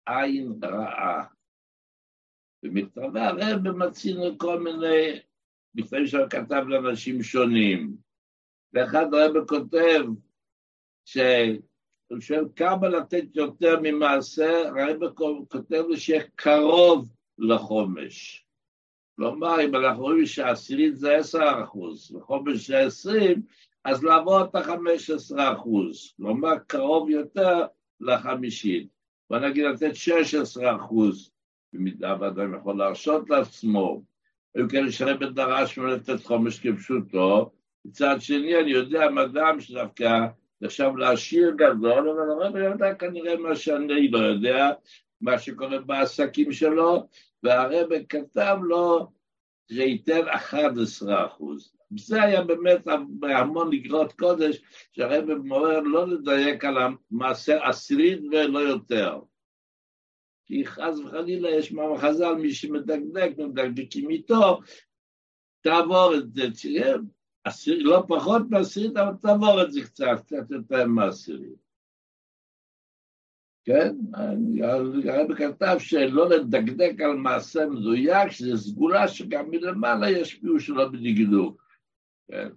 עין 0.06 0.60
רעה. 0.64 1.26
במכתבי 2.64 3.20
הרב 3.20 3.72
מצינו 3.72 4.38
כל 4.38 4.60
מיני, 4.60 5.20
לפעמים 5.76 6.08
שהוא 6.08 6.30
כתב 6.30 6.64
לאנשים 6.68 7.24
שונים. 7.24 7.98
ואחד 8.74 9.14
הרב 9.14 9.48
כותב, 9.48 10.04
ש... 11.06 11.18
שואל 12.20 12.46
כמה 12.56 12.90
לתת 12.90 13.24
יותר 13.36 13.80
ממעשר, 13.84 14.68
הרב 14.68 15.14
כותב 15.50 15.84
שיהיה 15.96 16.24
קרוב 16.36 17.14
לחומש. 17.38 18.46
כלומר, 19.16 19.62
אם 19.66 19.76
אנחנו 19.76 20.04
רואים 20.04 20.26
שהעשירית 20.26 20.98
זה 20.98 21.16
עשר 21.16 21.62
אחוז, 21.64 22.16
וחומש 22.16 22.68
זה 22.68 22.80
עשרים, 22.80 23.42
אז 23.86 24.04
לעבור 24.04 24.42
את 24.42 24.56
החמש 24.56 25.10
עשרה 25.10 25.54
אחוז, 25.54 26.14
כלומר 26.18 26.58
קרוב 26.68 27.10
יותר 27.10 27.66
לחמישית. 28.02 28.88
בוא 29.30 29.38
נגיד 29.40 29.66
לתת 29.66 29.96
16 29.96 30.76
אחוז, 30.76 31.32
במידה 31.74 32.16
ואדם 32.20 32.56
יכול 32.56 32.78
להרשות 32.78 33.30
לעצמו. 33.30 34.04
היו 34.56 34.70
כאלה 34.70 34.92
שרבא 34.92 35.26
דרש 35.26 35.78
ממנו 35.78 35.92
לתת 35.92 36.24
חומש 36.26 36.60
כפשוטו, 36.60 37.52
מצד 37.86 38.16
שני 38.20 38.60
אני 38.60 38.72
יודע 38.72 39.10
מאדם 39.10 39.60
שדווקא 39.60 40.28
נחשב 40.62 40.92
לעשיר 40.98 41.52
גדול, 41.56 42.10
אבל 42.10 42.32
הרב 42.32 42.56
יודע 42.56 42.96
כנראה 42.96 43.38
מה 43.38 43.56
שאני 43.56 44.12
לא 44.12 44.18
יודע, 44.18 44.72
מה 45.22 45.40
שקורה 45.40 45.80
בעסקים 45.80 46.52
שלו, 46.52 47.08
והרב 47.44 47.90
כתב 48.10 48.58
לו 48.64 49.08
שייתן 49.72 50.28
11 50.28 51.26
אחוז. 51.26 51.74
זה 52.00 52.24
היה 52.24 52.44
באמת 52.44 52.88
בהמון 53.10 53.74
אגרות 53.74 54.14
קודש, 54.14 54.62
שהרב 54.92 55.34
מורה 55.34 55.82
לא 55.82 56.08
לדייק 56.08 56.66
על 56.66 56.76
המעשה 56.78 57.70
עשירית 57.70 58.20
ולא 58.32 58.60
יותר. 58.60 59.20
כי 60.46 60.66
חס 60.66 61.00
וחלילה 61.00 61.50
יש 61.50 61.72
מאמר 61.72 61.98
חז"ל, 61.98 62.36
מי 62.36 62.54
שמדקדק, 62.54 63.30
מדקדקים 63.38 64.10
איתו, 64.10 64.60
תעבור 65.62 66.16
את 66.16 66.34
זה, 66.34 66.42
תראה, 66.62 66.94
לא 67.68 68.04
פחות 68.08 68.42
מעשירית, 68.50 68.98
אבל 68.98 69.14
תעבור 69.22 69.64
את 69.64 69.72
זה 69.72 69.82
קצת, 69.82 70.06
קצת 70.26 70.52
יותר 70.52 70.88
מעשירית. 70.88 71.68
כן? 73.66 73.96
הרב 75.08 75.34
כתב 75.36 75.76
שלא 75.80 76.30
לדקדק 76.30 77.02
על 77.02 77.16
מעשה 77.16 77.66
מדויק, 77.66 78.32
שזה 78.32 78.58
סגולה 78.58 79.08
שגם 79.08 79.50
מלמעלה 79.50 80.10
ישפיעו 80.10 80.60
שלא 80.60 80.88
בדקדוק. 80.88 81.64
כן? 82.28 82.50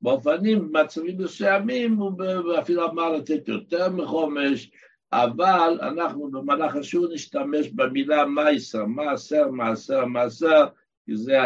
באופנים, 0.00 0.72
במצבים 0.72 1.18
מסוימים, 1.18 1.94
הוא 1.94 2.12
אפילו 2.60 2.90
אמר 2.90 3.12
לתת 3.12 3.48
יותר 3.48 3.90
מחומש, 3.90 4.70
אבל 5.12 5.78
אנחנו 5.82 6.30
במהלך 6.30 6.76
השיעור 6.76 7.06
נשתמש 7.14 7.68
במילה 7.68 8.26
מייסר, 8.26 8.84
מעשר, 8.84 9.48
מעשר, 9.48 10.04
מעשר, 10.04 10.64
כי 11.04 11.16
זה 11.16 11.38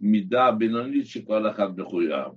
המידה 0.00 0.44
הבינונית 0.44 1.06
שכל 1.06 1.50
אחד 1.50 1.80
מחויב. 1.80 2.32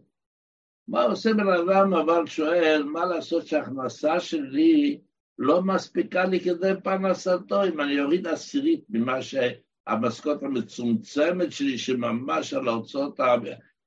מה 0.87 1.03
עושה 1.03 1.33
בן 1.33 1.47
אדם 1.47 1.93
אבל 1.93 2.25
שואל, 2.25 2.83
מה 2.83 3.05
לעשות 3.05 3.47
שההכנסה 3.47 4.19
שלי 4.19 5.01
לא 5.37 5.61
מספיקה 5.61 6.25
לי 6.25 6.39
כדי 6.39 6.71
פרנסתו, 6.83 7.63
אם 7.63 7.81
אני 7.81 8.01
אוריד 8.01 8.27
עשירית 8.27 8.83
ממה 8.89 9.17
שהמשכורת 9.21 10.43
המצומצמת 10.43 11.51
שלי, 11.51 11.77
שממש 11.77 12.53
על 12.53 12.67
ההוצאות 12.67 13.19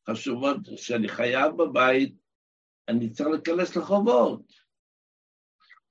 החשובות 0.08 0.56
שאני 0.76 1.08
חייב 1.08 1.56
בבית, 1.56 2.14
אני 2.88 3.10
צריך 3.10 3.28
להיכנס 3.28 3.76
לחובות. 3.76 4.64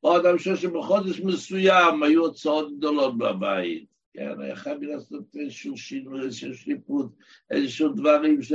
או 0.04 0.18
אדם 0.18 0.38
חושב 0.38 0.56
שבחודש 0.56 1.20
מסוים 1.20 2.04
היו 2.04 2.22
הוצאות 2.22 2.78
גדולות 2.78 3.18
בבית, 3.18 3.93
כן, 4.14 4.40
היה 4.40 4.56
חייב 4.56 4.84
לעשות 4.84 5.36
איזשהו 5.36 5.78
שינוי, 5.78 6.22
איזשהו 6.22 6.54
שליפות, 6.54 7.16
איזשהו 7.52 7.90
דברים 7.90 8.42
ש... 8.42 8.54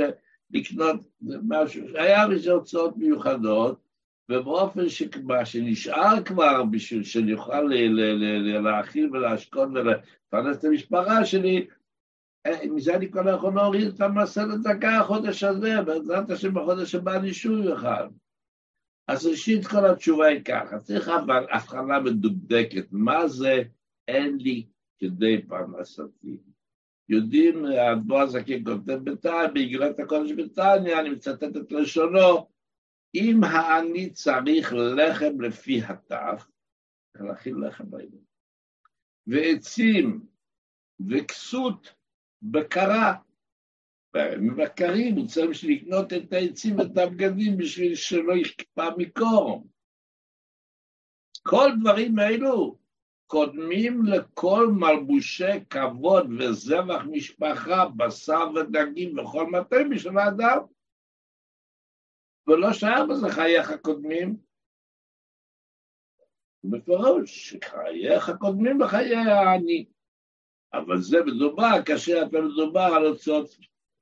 לקנות 0.51 1.01
משהו, 1.21 1.85
היה 1.95 2.27
בזה 2.27 2.51
הוצאות 2.51 2.97
מיוחדות, 2.97 3.79
ובאופן 4.31 4.89
שמה 4.89 5.45
שנשאר 5.45 6.23
כבר 6.23 6.63
בשביל 6.63 7.03
שאני 7.03 7.33
אוכל 7.33 7.61
להאכיל 8.63 9.09
ולהשקות 9.11 9.69
ולפרנס 9.73 10.57
את 10.57 10.63
המשפחה 10.63 11.25
שלי, 11.25 11.67
אה, 12.45 12.67
מזה 12.71 12.95
אני 12.95 13.11
כבר 13.11 13.21
לא 13.21 13.31
יכול 13.31 13.55
להוריד 13.55 13.87
את 13.87 14.01
המסע 14.01 14.45
לדקה 14.45 14.97
החודש 14.97 15.43
הזה, 15.43 15.81
בעזרת 15.81 16.29
השם 16.29 16.53
בחודש 16.53 16.95
הבא 16.95 17.15
אני 17.15 17.33
שוב 17.33 17.65
יוכל. 17.65 18.07
אז 19.07 19.25
ראשית 19.25 19.67
כל 19.67 19.85
התשובה 19.85 20.27
היא 20.27 20.43
ככה, 20.43 20.79
צריך 20.79 21.09
אבל 21.09 21.45
הבחנה 21.51 21.99
מדוקדקת, 21.99 22.85
מה 22.91 23.27
זה 23.27 23.63
אין 24.07 24.37
לי 24.37 24.65
כדי 24.99 25.41
פרנסתי. 25.47 26.37
יודעים, 27.09 27.65
האדמו"ר 27.65 28.21
הזקן 28.21 28.63
כותב 28.63 28.99
באיגרת 29.53 29.99
הקודש 29.99 30.31
בתניא, 30.31 30.99
אני 30.99 31.09
מצטט 31.09 31.43
את 31.43 31.71
לשונו, 31.71 32.49
אם 33.15 33.43
האני 33.43 34.09
צריך 34.09 34.73
לחם 34.73 35.41
לפי 35.41 35.81
הטף, 35.81 36.47
להכין 37.15 37.55
לחם 37.55 37.89
בעניין, 37.89 38.23
ועצים 39.27 40.25
וכסות 41.09 41.93
בקרה, 42.41 43.15
בקרים, 44.57 45.15
הוא 45.15 45.27
צריך 45.27 45.59
לקנות 45.63 46.13
את 46.13 46.33
העצים 46.33 46.79
ואת 46.79 46.97
הבגדים 46.97 47.57
בשביל 47.57 47.95
שלא 47.95 48.33
יקפא 48.33 48.89
מקור. 48.97 49.67
כל 51.43 51.69
דברים 51.81 52.19
האלו 52.19 52.78
קודמים 53.29 54.05
לכל 54.05 54.67
מלבושי 54.79 55.65
כבוד 55.69 56.29
וזבח 56.39 57.01
משפחה, 57.11 57.85
בשר 57.97 58.43
ודגים 58.55 59.19
וכל 59.19 59.45
מטה 59.45 59.75
בשביל 59.91 60.17
האדם. 60.17 60.59
ולא 62.47 62.73
שייך 62.73 62.99
בזה 63.09 63.29
חייך 63.29 63.71
קודמים. 63.81 64.37
בפירוש, 66.63 67.55
חייך 67.63 68.31
קודמים 68.39 68.81
לחיי 68.81 69.15
העני. 69.15 69.85
אבל 70.73 71.01
זה 71.01 71.17
מדובר, 71.25 71.83
כאשר 71.85 72.21
אתה 72.29 72.37
מדובר 72.41 72.89
על 72.95 73.05
הוצאות, 73.05 73.49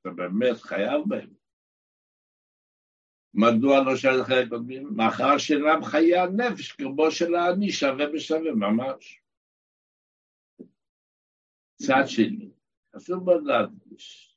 אתה 0.00 0.10
באמת 0.10 0.56
חייב 0.56 1.02
בהם. 1.06 1.37
מדוע 3.34 3.84
לא 3.84 3.96
שאל 3.96 4.24
חיי 4.24 4.42
הקודמים? 4.42 4.88
מאחר 4.96 5.38
שאינם 5.38 5.84
חיי 5.84 6.16
הנפש, 6.16 6.72
כמו 6.72 7.10
של 7.10 7.34
העני, 7.34 7.72
שווה 7.72 8.06
בשווה 8.14 8.52
ממש. 8.54 9.22
צד 11.74 12.02
שני, 12.06 12.50
חשוב 12.96 13.24
מאוד 13.24 13.44
להדגיש, 13.44 14.36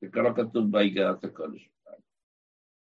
זה 0.00 0.08
כבר 0.08 0.22
לא 0.22 0.30
כתוב 0.36 0.70
באיגרת 0.70 1.24
הקודש. 1.24 1.70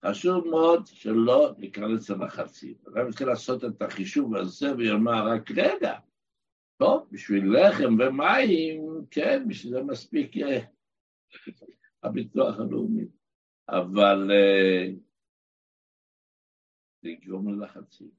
חשוב 0.05 0.47
מאוד 0.47 0.87
שלא 0.87 1.53
ניכנס 1.57 2.09
ללחצים. 2.09 2.75
אדם 2.87 3.11
צריך 3.11 3.21
לעשות 3.21 3.63
את 3.65 3.81
החישוב 3.81 4.35
הזה 4.35 4.75
ויאמר 4.75 5.27
רק 5.27 5.51
רגע, 5.51 5.99
טוב, 6.77 7.07
בשביל 7.11 7.57
לחם 7.57 7.97
ומים, 7.99 9.05
כן, 9.11 9.47
בשביל 9.47 9.73
זה 9.73 9.83
מספיק 9.83 10.37
אה, 10.37 10.59
הביטוח 12.03 12.59
הלאומי. 12.59 13.05
אבל 13.71 14.31
אה, 14.31 14.87
זה 17.01 17.09
יגרום 17.09 17.53
ללחצים. 17.53 18.09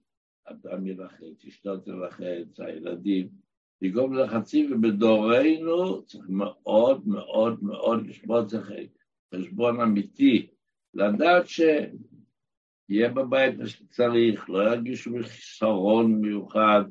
אדם 0.45 0.87
ילחץ, 0.87 1.45
אשתו 1.49 1.77
תלחץ, 1.77 2.61
הילדים, 2.61 3.29
יגרום 3.83 4.15
ללחצים, 4.15 4.73
ובדורנו 4.73 6.03
צריך 6.03 6.25
מאוד 6.29 7.09
מאוד 7.09 7.65
מאוד 7.65 8.07
לשמור 8.07 8.41
את 8.41 8.49
זה 8.49 8.59
חשבון 9.35 9.81
אמיתי, 9.81 10.47
לדעת 10.95 11.49
שיהיה 11.49 13.09
בבית 13.09 13.59
מה 13.59 13.67
שצריך, 13.67 14.51
לא 14.51 14.63
ירגישו 14.63 15.11
בחיסרון 15.13 16.13
מיוחד, 16.21 16.83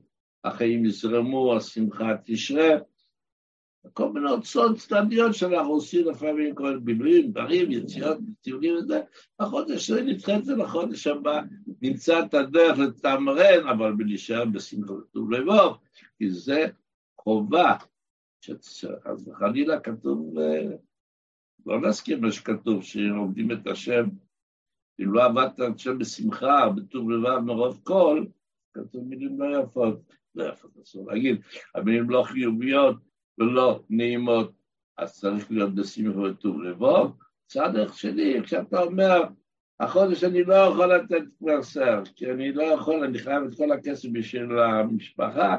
החיים 0.44 0.86
יזרמו, 0.86 1.56
השמחה 1.58 2.16
תשרה, 2.24 2.70
כל 3.94 4.12
מיני 4.14 4.30
הוצאות 4.30 4.78
צדדיות 4.78 5.36
שאנחנו 5.36 5.72
עושים 5.72 6.08
לפעמים, 6.08 6.56
כל 6.56 6.80
בילויים, 6.80 7.32
דברים, 7.32 7.72
יציאות, 7.72 8.18
טיולים 8.42 8.76
וזה, 8.76 9.02
החודש 9.40 9.90
הזה 9.90 10.02
נדחה 10.02 10.36
את 10.36 10.46
זה 10.46 10.56
לחודש 10.56 11.08
הבא, 11.08 11.42
נמצא 11.82 12.20
את 12.26 12.34
הדרך 12.34 12.78
לתמרן, 12.78 13.68
אבל 13.68 13.94
בלהישאר 13.94 14.46
בשמחה 14.46 14.94
וטוב 14.94 15.32
לבוב, 15.32 15.78
כי 16.18 16.30
זה 16.30 16.66
חובה, 17.22 17.76
אז 19.06 19.32
חלילה 19.34 19.80
כתוב, 19.80 20.36
לא 21.66 21.82
נזכיר 21.82 22.20
מה 22.20 22.32
שכתוב, 22.32 22.84
שעובדים 22.84 23.52
את 23.52 23.68
השם, 23.68 24.06
אם 25.02 25.14
לא 25.14 25.26
עבדת 25.26 25.60
את 25.60 25.76
השם 25.76 25.98
בשמחה, 25.98 26.70
בטוב 26.70 27.12
לבב 27.12 27.40
מרוב 27.40 27.82
כל, 27.84 28.26
כתוב 28.74 29.04
מילים 29.04 29.42
לא 29.42 29.64
יפות, 29.64 30.14
לא 30.36 30.44
יפות 30.44 30.72
אסור 30.84 31.12
להגיד, 31.12 31.42
המילים 31.76 32.10
לא 32.10 32.24
חיוביות, 32.24 33.09
ולא 33.40 33.80
נעימות, 33.90 34.52
אז 34.98 35.20
צריך 35.20 35.52
להיות 35.52 35.76
בשמחה 35.76 36.20
וטוב 36.20 36.62
לבוב. 36.62 37.18
צד 37.48 37.74
שלי, 37.94 38.42
כשאתה 38.44 38.82
אומר, 38.82 39.24
החודש 39.80 40.24
אני 40.24 40.44
לא 40.44 40.56
יכול 40.56 40.94
לתת 40.96 41.22
קברסר, 41.40 42.02
כי 42.16 42.32
אני 42.32 42.54
לא 42.54 42.64
יכול, 42.64 43.04
אני 43.04 43.20
חייב 43.20 43.44
את 43.44 43.58
כל 43.58 43.72
הכסף 43.72 44.10
בשביל 44.12 44.60
המשפחה, 44.60 45.58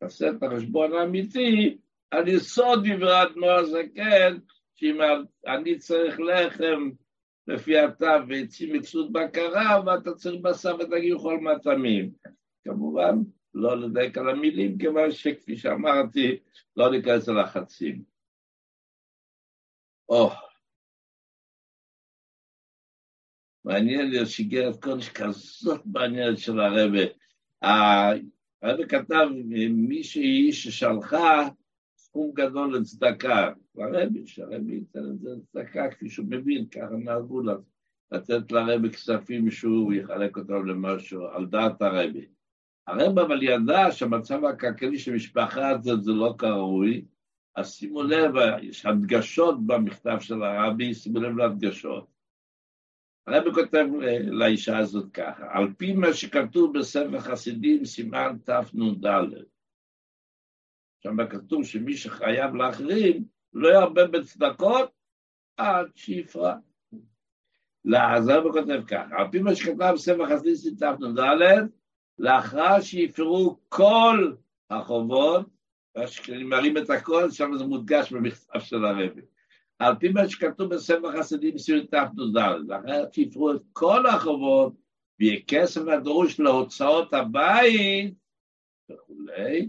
תעשה 0.00 0.30
את 0.30 0.42
החשבון 0.42 0.92
האמיתי 0.92 1.78
על 2.10 2.28
יסוד 2.28 2.86
דברי 2.86 3.22
אדמו"ר 3.22 3.50
הזקן, 3.50 4.38
שאם 4.74 4.98
אני 5.46 5.78
צריך 5.78 6.20
לחם 6.20 6.90
לפי 7.46 7.78
התו 7.78 8.28
ועצים 8.28 8.72
מקסות 8.72 9.12
בקרה, 9.12 9.82
ואתה 9.86 10.14
צריך 10.14 10.40
בשר 10.42 10.74
ודגים 10.74 11.16
וכל 11.16 11.40
מטעמים. 11.40 12.10
כמובן, 12.64 13.16
לא 13.54 13.80
לדייק 13.80 14.18
על 14.18 14.28
המילים, 14.28 14.78
כיוון 14.78 15.10
שכפי 15.10 15.56
שאמרתי, 15.56 16.38
לא 16.76 16.90
ניכנס 16.90 17.28
ללחצים. 17.28 18.04
או, 20.08 20.30
מעניין 23.64 24.10
להיות 24.10 24.28
שיגרת 24.28 24.82
קודש 24.82 25.08
כזאת 25.08 25.80
מעניינת 25.86 26.38
של 26.38 26.60
הרבה. 26.60 27.02
הרבה 28.62 28.86
כתב, 28.88 29.28
מישהי 29.70 30.52
ששלחה 30.52 31.48
סכום 31.96 32.32
גדול 32.34 32.76
לצדקה, 32.76 33.52
לרבי, 33.74 34.26
שהרבי 34.26 34.74
ייתן 34.74 35.00
את 35.14 35.20
זה 35.20 35.30
לצדקה, 35.30 35.90
כפי 35.90 36.10
שהוא 36.10 36.26
מבין, 36.28 36.68
ככה 36.68 36.94
נהגו 37.04 37.42
לתת 38.12 38.52
לרבי 38.52 38.90
כספים 38.90 39.50
שהוא 39.50 39.92
יחלק 39.92 40.36
אותם 40.36 40.66
למשהו, 40.66 41.26
על 41.26 41.46
דעת 41.46 41.82
הרבי. 41.82 42.26
הרב 42.86 43.18
אבל 43.18 43.42
ידע 43.42 43.90
שהמצב 43.90 44.44
הכלכלי 44.44 44.98
של 44.98 45.14
משפחה 45.14 45.68
הזאת 45.68 46.02
זה 46.02 46.12
לא 46.12 46.34
כראוי, 46.38 47.04
אז 47.56 47.74
שימו 47.74 48.02
לב, 48.02 48.32
יש 48.62 48.86
הדגשות 48.86 49.66
במכתב 49.66 50.16
של 50.20 50.42
הרבי, 50.42 50.94
שימו 50.94 51.20
לב 51.20 51.36
להדגשות. 51.36 52.06
הרבי 53.26 53.50
כותב 53.54 53.86
לאישה 54.22 54.78
הזאת 54.78 55.12
ככה, 55.14 55.46
על 55.50 55.72
פי 55.78 55.92
מה 55.92 56.12
שכתוב 56.12 56.78
בספר 56.78 57.20
חסידים, 57.20 57.84
סימן 57.84 58.36
תנ"ד. 58.44 59.06
שם 61.02 61.26
כתוב 61.30 61.64
שמי 61.64 61.96
שחייב 61.96 62.54
לאחרים 62.54 63.24
לא 63.52 63.68
ירבה 63.68 64.06
בצדקות 64.06 64.90
עד 65.56 65.86
שיפרע. 65.94 66.54
אז 67.96 68.28
הרבי 68.28 68.48
כותב 68.52 68.82
ככה, 68.86 69.16
על 69.18 69.30
פי 69.30 69.38
מה 69.38 69.54
שכתב 69.54 69.92
בספר 69.94 70.26
חסידים, 70.26 70.74
תנ"ד, 70.76 71.68
לאחר 72.18 72.80
שיפרו 72.80 73.58
כל 73.68 74.32
החובות, 74.70 75.46
כשאני 76.06 76.44
מרים 76.44 76.76
את 76.76 76.90
הכל, 76.90 77.30
שם 77.30 77.50
זה 77.58 77.64
מודגש 77.64 78.12
במכתב 78.12 78.60
של 78.60 78.84
הרבי. 78.84 79.20
על 79.78 79.94
פי 80.00 80.08
מה 80.08 80.28
שכתוב 80.28 80.74
בספר 80.74 81.18
חסידים 81.18 81.58
סיום 81.58 81.86
תנ"ד, 81.86 82.38
לאחר 82.68 83.04
שיפרו 83.12 83.52
את 83.52 83.62
כל 83.72 84.06
החובות, 84.06 84.72
ויהיה 85.20 85.40
כסף 85.48 85.80
הדרוש 85.88 86.40
להוצאות 86.40 87.14
הבית 87.14 88.14
וכולי, 88.90 89.68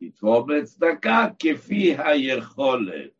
יתרום 0.00 0.50
לצדקה 0.50 1.26
כפי 1.38 1.94
היכולת. 1.98 3.10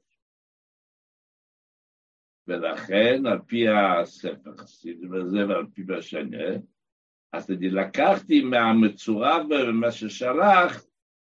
ולכן, 2.46 3.26
על 3.26 3.38
פי 3.46 3.68
הספר 3.68 4.56
חסידים 4.56 5.14
הזה 5.14 5.48
ועל 5.48 5.66
פי 5.74 5.82
מה 5.82 6.02
שאני 6.02 6.36
אז 7.32 7.50
אני 7.50 7.70
לקחתי 7.70 8.42
מהמצורף 8.42 9.46
ומה 9.50 9.92
ששלח, 9.92 10.84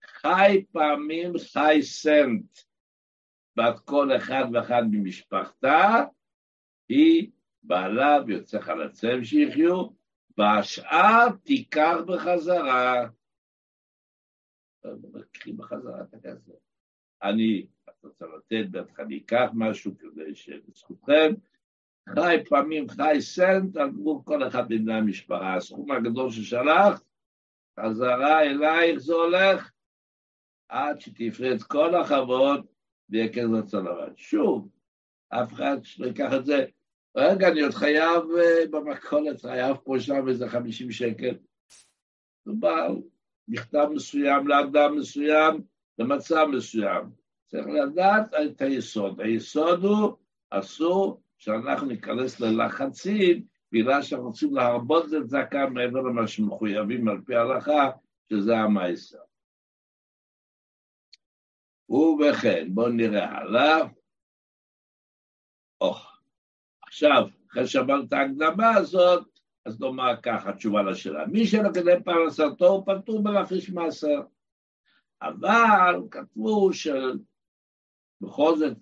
חי 0.04 0.64
פעמים 0.72 1.32
חי 1.52 1.78
סנט, 1.82 2.58
בת 3.56 3.78
כל 3.84 4.16
אחד 4.16 4.44
ואחד 4.52 4.82
ממשפחתה, 4.90 6.04
היא 6.88 7.30
בעלה 7.62 8.18
ויוצא 8.26 8.60
חלציהם 8.60 9.24
שיחיו, 9.24 9.86
והשאר 10.38 11.28
תיקח 11.44 11.96
בחזרה. 12.06 13.08
קחי 15.32 15.52
בחזרה 15.52 16.02
את 16.02 16.14
הכסף. 16.14 16.52
אני, 17.22 17.66
את 17.88 18.04
רוצה 18.04 18.24
לתת, 18.36 18.70
בטח 18.70 19.00
אני 19.00 19.18
אקח 19.18 19.50
משהו 19.54 19.92
כדי 19.98 20.34
שבזכותכם, 20.34 21.32
חי 22.08 22.36
פעמים 22.48 22.88
חי 22.88 23.16
סנט 23.20 23.76
עבור 23.76 24.24
כל 24.24 24.48
אחד 24.48 24.64
מבני 24.70 24.94
המשפחה. 24.94 25.54
הסכום 25.54 25.90
הגדול 25.90 26.30
ששלח, 26.30 27.02
חזרה 27.80 28.42
אלייך 28.42 28.98
זה 28.98 29.14
הולך 29.14 29.70
עד 30.68 31.00
שתפרה 31.00 31.54
את 31.54 31.62
כל 31.62 31.94
החוות 31.94 32.60
ויהיה 33.08 33.28
כזה 33.32 33.78
לבן. 33.78 34.12
שוב, 34.16 34.68
אף 35.28 35.52
אחד 35.52 35.76
שלא 35.82 36.06
ייקח 36.06 36.32
את 36.36 36.44
זה, 36.44 36.64
רגע, 37.16 37.48
אני 37.48 37.60
עוד 37.60 37.74
חייב 37.74 38.22
אה, 38.38 38.66
במכולת, 38.70 39.40
חייב 39.40 39.76
פה 39.84 40.00
שם 40.00 40.28
איזה 40.28 40.48
חמישים 40.48 40.90
שקל. 40.90 41.34
מדובר 42.46 42.94
מכתב 43.48 43.88
מסוים 43.94 44.48
לאדם 44.48 44.96
מסוים 44.96 45.62
במצב 45.98 46.46
מסוים. 46.52 47.10
צריך 47.46 47.66
לדעת 47.66 48.34
את 48.34 48.60
היסוד. 48.60 49.20
היסוד 49.20 49.84
הוא 49.84 50.16
אסור 50.50 51.21
שאנחנו 51.42 51.86
ניכנס 51.86 52.40
ללחצים 52.40 53.46
בגלל 53.72 54.02
שאנחנו 54.02 54.26
רוצים 54.26 54.54
להרבות 54.54 55.04
את 55.04 55.30
זקה 55.30 55.66
מעבר 55.66 56.00
למה 56.00 56.26
שמחויבים 56.28 57.08
על 57.08 57.20
פי 57.26 57.34
ההלכה, 57.34 57.90
שזה 58.28 58.56
המייסר. 58.56 59.18
ובכן, 61.88 62.68
בואו 62.74 62.88
נראה 62.88 63.38
הלאה. 63.38 63.78
או, 65.80 65.94
עכשיו, 66.82 67.22
אחרי 67.50 67.66
שאמרנו 67.66 68.04
את 68.04 68.12
ההקדמה 68.12 68.70
הזאת, 68.70 69.38
אז 69.66 69.80
נאמר 69.80 70.20
ככה, 70.22 70.52
תשובה 70.52 70.82
לשאלה. 70.82 71.26
מי 71.26 71.46
שלקדם 71.46 72.02
פרנסתו 72.04 72.66
הוא 72.66 72.86
פטור 72.86 73.22
בלהפריש 73.22 73.70
מעשר. 73.70 74.20
אבל 75.22 75.94
כתבו 76.10 76.70
שבכל 76.72 78.56
זאת 78.58 78.76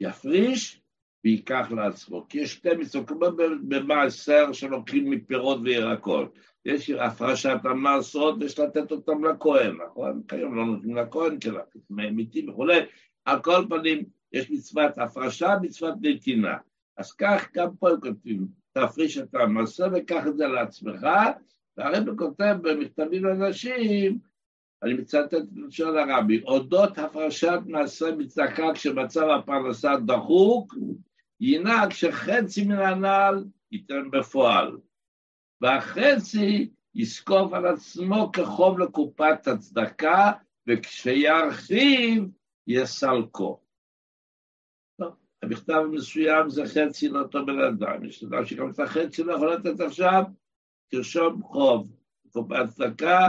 יפריש 0.00 0.83
וייקח 1.24 1.66
לעצמו. 1.70 2.26
כי 2.28 2.38
יש 2.38 2.52
שתי 2.52 2.74
מצוות, 2.78 3.08
כמו 3.08 3.26
במעשר 3.68 4.52
שלוקחים 4.52 5.10
מפירות 5.10 5.58
וירקות. 5.64 6.32
יש 6.64 6.90
הפרשת 6.90 7.56
המעשרות, 7.64 8.42
יש 8.42 8.58
לתת 8.58 8.92
אותם 8.92 9.24
לכהן, 9.24 9.76
נכון? 9.86 10.22
כיום 10.28 10.54
לא 10.54 10.66
נותנים 10.66 10.96
לכהן, 10.96 11.38
כי 11.38 11.48
מתים 11.90 12.48
וכולי. 12.48 12.80
על 13.24 13.42
כל 13.42 13.64
פנים, 13.68 14.04
יש 14.32 14.50
מצוות 14.50 14.98
הפרשה, 14.98 15.56
מצוות 15.62 15.94
נתינה. 16.00 16.56
אז 16.96 17.12
כך 17.12 17.48
גם 17.54 17.76
פה 17.76 17.90
הם 17.90 18.00
כותבים, 18.00 18.46
תפריש 18.72 19.18
את 19.18 19.34
המעשר 19.34 19.86
וקח 19.94 20.26
את 20.26 20.36
זה 20.36 20.46
לעצמך, 20.46 21.06
והרבי 21.76 22.10
כותב 22.16 22.56
במכתבים 22.62 23.24
לאנשים, 23.24 24.18
אני 24.82 24.94
מצטט 24.94 25.34
את 25.34 25.42
לשון 25.56 25.98
הרבי, 25.98 26.42
אודות 26.42 26.98
הפרשת 26.98 27.58
מעשה 27.66 28.16
מצדקה 28.16 28.72
כשמצב 28.74 29.26
הפרנסה 29.28 29.96
דחוק, 29.96 30.74
ינהג 31.40 31.92
שחצי 31.92 32.64
מן 32.64 32.78
הנעל 32.78 33.44
ייתן 33.72 34.10
בפועל, 34.10 34.78
והחצי 35.60 36.70
יזקוף 36.94 37.52
על 37.52 37.66
עצמו 37.66 38.32
כחוב 38.32 38.78
לקופת 38.78 39.46
הצדקה, 39.46 40.32
וכשירחיב 40.68 42.24
יסלקו. 42.66 43.60
המכתב 45.42 45.72
המסוים 45.72 46.50
זה 46.50 46.62
חצי 46.66 47.08
לאותו 47.08 47.46
בן 47.46 47.58
אדם, 47.60 48.04
יש 48.04 48.24
אדם 48.24 48.44
שגם 48.44 48.70
את 48.70 48.78
החצי 48.78 49.22
לא 49.22 49.32
יכול 49.32 49.54
לתת 49.54 49.80
עכשיו, 49.80 50.22
תרשום 50.90 51.42
חוב, 51.42 51.96
קופת 52.32 52.68
צדקה, 52.68 53.28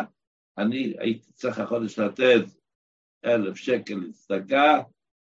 אני 0.57 0.93
הייתי 0.99 1.31
צריך 1.31 1.59
החודש 1.59 1.99
לתת 1.99 2.45
אלף 3.25 3.55
שקל 3.55 3.95
לצדקה, 3.95 4.81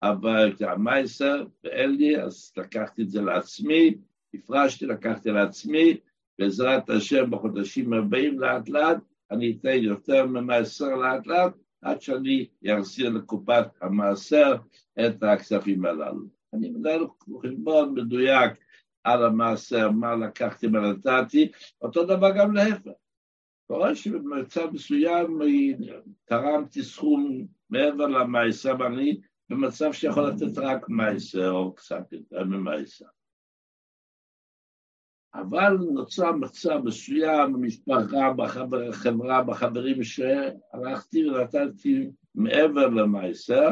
אבל 0.03 0.53
המייסר 0.59 1.45
ואין 1.63 1.95
לי, 1.95 2.21
אז 2.21 2.53
לקחתי 2.57 3.01
את 3.01 3.09
זה 3.09 3.21
לעצמי, 3.21 3.95
הפרשתי, 4.33 4.85
לקחתי 4.85 5.31
לעצמי, 5.31 5.97
בעזרת 6.39 6.89
השם 6.89 7.31
בחודשים 7.31 7.93
הבאים 7.93 8.39
לאט 8.39 8.69
לאט, 8.69 8.97
אני 9.31 9.57
אתן 9.59 9.83
יותר 9.83 10.25
ממעשר 10.25 10.95
לאט 10.95 11.27
לאט, 11.27 11.53
עד 11.81 12.01
שאני 12.01 12.47
אחזיר 12.79 13.09
לקופת 13.09 13.65
המעשר 13.81 14.55
את 14.99 15.23
הכספים 15.23 15.85
הללו. 15.85 16.25
אני 16.53 16.69
מנהל 16.69 17.05
חשבון 17.43 17.93
מדויק 17.93 18.51
על 19.03 19.25
המעשר, 19.25 19.91
מה 19.91 20.15
לקחתי, 20.15 20.67
מה 20.67 20.79
נתתי, 20.79 21.51
אותו 21.81 22.05
דבר 22.05 22.31
גם 22.37 22.53
להפך. 22.53 22.91
קורה 23.67 23.95
שבמצב 23.95 24.69
מסוים 24.73 25.39
תרמתי 26.25 26.83
סכום 26.83 27.45
מעבר 27.69 28.07
למעשר, 28.07 28.75
ואני 28.79 29.17
במצב 29.53 29.93
שיכול 29.93 30.23
לתת 30.27 30.57
רק 30.57 30.89
מייסר 30.89 31.51
או 31.51 31.75
קצת 31.75 32.11
יותר 32.11 32.43
ממייסר. 32.43 33.05
אבל 35.33 35.77
נוצר 35.93 36.31
מצב 36.31 36.77
מסוים 36.83 37.53
במשפחה, 37.53 38.33
בחברה, 38.37 39.43
בחברים 39.43 40.03
שהלכתי 40.03 41.29
ונתתי 41.29 42.09
מעבר 42.35 42.87
למייסר, 42.87 43.69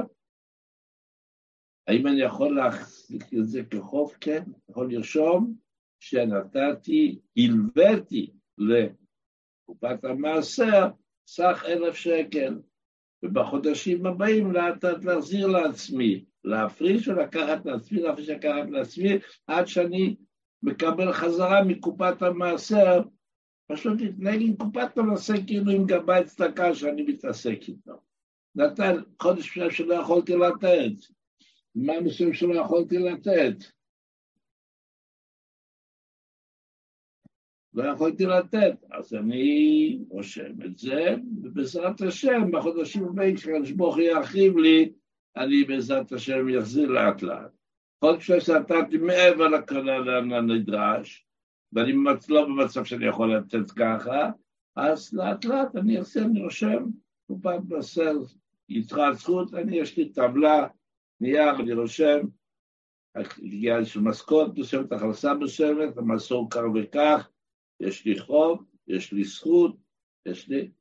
האם 1.88 2.08
אני 2.08 2.22
יכול 2.22 2.56
להחזיק 2.56 3.24
את 3.24 3.48
זה 3.48 3.64
כחוב? 3.64 4.14
כן, 4.22 4.44
יכול 4.70 4.94
לרשום 4.94 5.56
שנתתי, 6.00 7.20
הלוויתי 7.38 8.32
לקופת 8.58 10.04
המעשר 10.04 10.88
סך 11.28 11.64
אלף 11.68 11.96
שקל. 11.96 12.60
ובחודשים 13.24 14.06
הבאים 14.06 14.52
לאט 14.52 14.84
לאט 14.84 15.06
להחזיר 15.06 15.48
לעצמי, 15.48 16.26
להפריש 16.44 17.08
ולקחת 17.08 17.66
לעצמי, 17.66 18.00
להפריש 18.00 18.30
ולקחת 18.30 18.70
לעצמי, 18.70 19.18
עד 19.48 19.68
שאני 19.68 20.16
מקבל 20.64 21.14
חזרה 21.14 21.64
מקופת 21.64 22.22
המעשר, 22.22 23.02
פשוט 23.68 24.02
להתנהג 24.02 24.42
עם 24.42 24.56
קופת 24.56 24.98
המעשר 24.98 25.34
כאילו 25.48 25.72
עם 25.72 25.86
גבאי 25.86 26.24
צדקה 26.24 26.76
שאני 26.76 27.02
מתעסק 27.02 27.60
איתו. 27.68 27.94
נתן 28.56 28.96
חודש 29.22 29.60
שלא 29.70 29.94
יכולתי 29.94 30.36
לתת, 30.36 31.06
מה 31.76 32.02
מסוים 32.02 32.34
שלא 32.34 32.56
יכולתי 32.56 32.98
לתת. 32.98 33.56
לא 37.74 37.84
יכולתי 37.84 38.26
לתת, 38.26 38.76
אז 38.92 39.14
אני 39.14 40.00
רושם 40.10 40.62
את 40.66 40.78
זה, 40.78 41.16
ובעזרת 41.44 42.02
השם, 42.02 42.52
בחודשים 42.52 43.04
הבאים, 43.04 43.36
כשקדוש 43.36 43.72
ברוך 43.72 43.96
הוא 43.96 44.04
ירחיב 44.04 44.58
לי, 44.58 44.92
אני 45.38 45.64
בעזרת 45.64 46.12
השם 46.12 46.58
אחזיר 46.60 46.90
לאט 46.90 47.22
לאט. 47.22 47.52
כל 48.00 48.16
כשנתתי 48.20 48.98
מעבר 48.98 49.48
לכלל 49.48 50.34
הנדרש, 50.34 51.26
ואני 51.74 51.94
לא 52.30 52.46
במצב 52.46 52.86
שאני 52.86 53.06
יכול 53.06 53.36
לתת 53.36 53.72
ככה, 53.72 54.30
אז 54.76 55.14
לאט 55.14 55.46
לאט 55.46 55.76
אני 55.76 56.00
אעשה, 56.00 56.22
אני 56.22 56.42
רושם, 56.42 56.86
קופת 57.28 57.60
בסר, 57.68 58.18
יתרת 58.70 59.16
זכות, 59.16 59.54
אני 59.54 59.78
יש 59.78 59.98
לי 59.98 60.10
טבלה, 60.10 60.68
נייר, 61.22 61.56
אני 61.60 61.74
רושם, 61.74 62.20
הגיע 63.16 63.78
איזושהי 63.78 64.02
משכורת 64.04 64.58
מסוימת, 64.58 64.92
הכנסה 64.92 65.34
מסוימת, 65.34 65.98
המסור 65.98 66.50
כך 66.50 66.62
וכך, 66.76 67.30
יש 67.82 68.06
לי 68.06 68.20
חוב, 68.20 68.66
יש 68.88 69.14
לי 69.14 69.24
זכות, 69.24 69.76
יש 70.26 70.50
לי... 70.50 70.72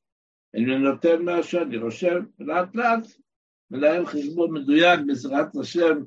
אני 0.54 0.78
נותן 0.78 1.22
משהו, 1.24 1.62
אני 1.62 1.76
רושם, 1.76 2.16
לאט 2.38 2.74
לאט 2.74 3.06
מנהל 3.70 4.06
חשבון 4.06 4.52
מדויק, 4.52 5.00
בעזרת 5.06 5.56
השם, 5.60 6.04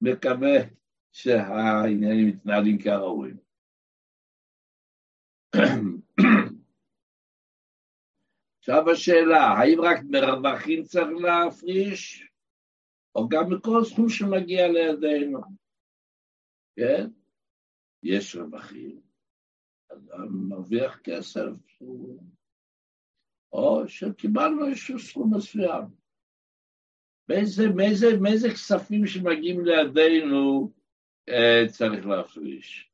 מקווה 0.00 0.58
שהעניינים 1.12 2.28
מתנהלים 2.28 2.78
כראוי. 2.78 3.32
עכשיו 8.58 8.90
השאלה, 8.90 9.42
האם 9.42 9.80
רק 9.80 9.98
מרווחים 10.10 10.82
צריך 10.82 11.08
להפריש, 11.22 12.28
או 13.14 13.28
גם 13.28 13.44
מכל 13.52 13.84
סכום 13.84 14.08
שמגיע 14.08 14.68
לידינו? 14.68 15.40
כן? 16.76 17.06
יש 18.02 18.36
רווחים, 18.36 19.00
אדם 19.92 20.48
מרוויח 20.48 20.98
כסף, 21.04 21.50
או 23.52 23.88
שקיבלנו 23.88 24.66
איזשהו 24.66 24.98
סכום 24.98 25.34
מסוים. 25.34 25.84
מאיזה, 27.28 27.68
מאיזה, 27.68 28.16
מאיזה 28.20 28.50
כספים 28.50 29.06
שמגיעים 29.06 29.64
לידינו 29.64 30.70
אה, 31.28 31.64
צריך 31.68 32.06
להפריש? 32.06 32.90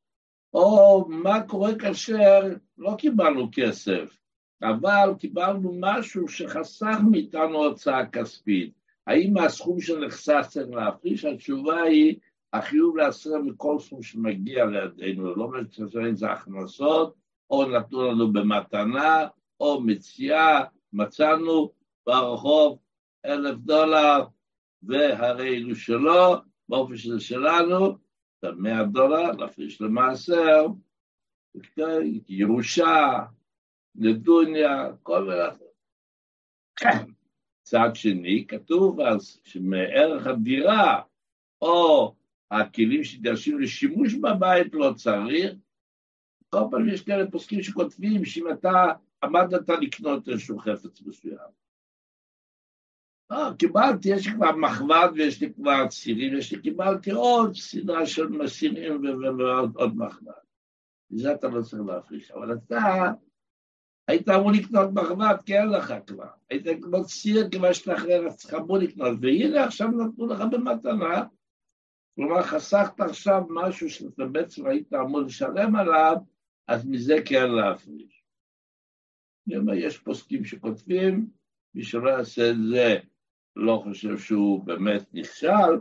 או 0.54 1.04
מה 1.08 1.42
קורה 1.42 1.78
כאשר 1.78 2.40
לא 2.78 2.94
קיבלנו 2.98 3.48
כסף, 3.52 4.18
אבל 4.62 5.10
קיבלנו 5.18 5.76
משהו 5.80 6.28
שחסך 6.28 6.96
מאיתנו 7.10 7.64
הוצאה 7.64 8.06
כספית. 8.06 8.72
האם 9.06 9.38
הסכום 9.38 9.80
שנחסך 9.80 10.46
צריך 10.48 10.68
להפריש? 10.70 11.24
התשובה 11.24 11.82
היא, 11.82 12.18
החיוב 12.52 12.96
להסר 12.96 13.38
מכל 13.38 13.78
סכום 13.78 14.02
שמגיע 14.02 14.64
לידינו, 14.66 15.34
לא 15.34 15.50
אם 16.08 16.14
זה 16.14 16.30
הכנסות, 16.30 17.14
או 17.50 17.64
נתנו 17.64 18.02
לנו 18.02 18.32
במתנה, 18.32 19.26
או 19.60 19.80
מציאה, 19.80 20.64
מצאנו 20.92 21.72
ברחוב 22.06 22.78
אלף 23.26 23.58
דולר, 23.58 24.24
והרי 24.82 25.56
אלו 25.56 25.74
שלו, 25.74 26.34
באופן 26.68 26.96
שזה 26.96 27.20
שלנו, 27.20 27.86
את 28.38 28.44
המאה 28.44 28.84
דולר, 28.84 29.32
להפריש 29.32 29.80
למעשר, 29.80 30.66
ירושה, 32.28 33.18
נדוניה, 33.94 34.86
כל 35.02 35.24
מיני... 35.24 35.42
צד 37.68 37.90
שני, 37.94 38.46
כתוב 38.48 39.00
אז 39.00 39.40
שמערך 39.44 40.26
הדירה 40.26 41.02
או 41.62 42.14
הכלים 42.50 43.04
שדרשים 43.04 43.60
לשימוש 43.60 44.14
בבית 44.14 44.74
לא 44.74 44.92
צריך. 44.96 45.52
כל 46.50 46.62
פעם 46.70 46.88
יש 46.88 47.02
כאלה 47.02 47.30
פוסקים 47.30 47.62
שכותבים 47.62 48.24
שאם 48.24 48.52
אתה 48.52 48.84
עמדת 49.24 49.68
לקנות 49.68 50.28
איזשהו 50.28 50.58
חפץ 50.58 51.02
מסוים. 51.06 51.58
לא, 53.30 53.52
קיבלתי, 53.58 54.08
יש 54.08 54.26
לי 54.26 54.32
כבר 54.32 54.56
מחבת 54.56 55.10
ויש 55.14 55.40
לי 55.40 55.54
כבר 55.54 55.88
צירים, 55.88 56.38
יש 56.38 56.52
לי, 56.52 56.62
קיבלתי 56.62 57.10
עוד 57.10 57.54
סדרה 57.54 58.06
של 58.06 58.26
מסירים 58.26 59.02
ועוד 59.38 59.96
מחבת. 59.96 60.34
מזה 61.10 61.34
אתה 61.34 61.48
לא 61.48 61.62
צריך 61.62 61.82
להפריש, 61.86 62.30
אבל 62.30 62.52
אתה 62.52 63.12
היית 64.08 64.28
אמור 64.28 64.52
לקנות 64.52 64.90
מחבת 64.92 65.44
כי 65.46 65.58
אין 65.58 65.68
לך 65.68 65.94
כבר. 66.06 66.28
היית 66.50 66.66
לקנות 66.66 67.06
סיר 67.08 67.48
כבר 67.50 67.68
אז 68.26 68.36
צריך 68.36 68.54
אמור 68.54 68.78
לקנות, 68.78 69.18
והנה 69.20 69.64
עכשיו 69.64 69.88
נתנו 69.88 70.26
לך 70.26 70.40
במתנה, 70.40 71.24
כלומר 72.18 72.42
חסכת 72.42 73.00
עכשיו 73.00 73.42
משהו 73.50 73.90
שאתה 73.90 74.24
בעצם 74.24 74.66
היית 74.66 74.94
אמור 74.94 75.20
לשלם 75.20 75.76
עליו, 75.76 76.16
אז 76.68 76.86
מזה 76.86 77.14
כן 77.26 77.50
להפריש. 77.50 78.24
אני 79.48 79.56
אומר, 79.56 79.74
יש 79.74 79.98
פוסקים 79.98 80.44
שכותבים, 80.44 81.30
מי 81.74 81.82
שלא 81.84 82.10
יעשה 82.10 82.50
את 82.50 82.56
זה 82.70 82.96
לא 83.56 83.80
חושב 83.84 84.18
שהוא 84.18 84.64
באמת 84.64 85.14
נכשל, 85.14 85.80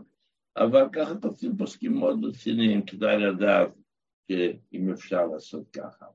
אבל 0.58 0.84
ככה 0.94 1.16
כותבים 1.22 1.58
פוסקים 1.58 1.94
מאוד 1.94 2.26
רציניים, 2.26 2.86
כדאי 2.86 3.18
לדעת 3.20 3.70
שאם 4.32 4.92
אפשר 4.92 5.26
לעשות 5.26 5.70
ככה. 5.70 6.06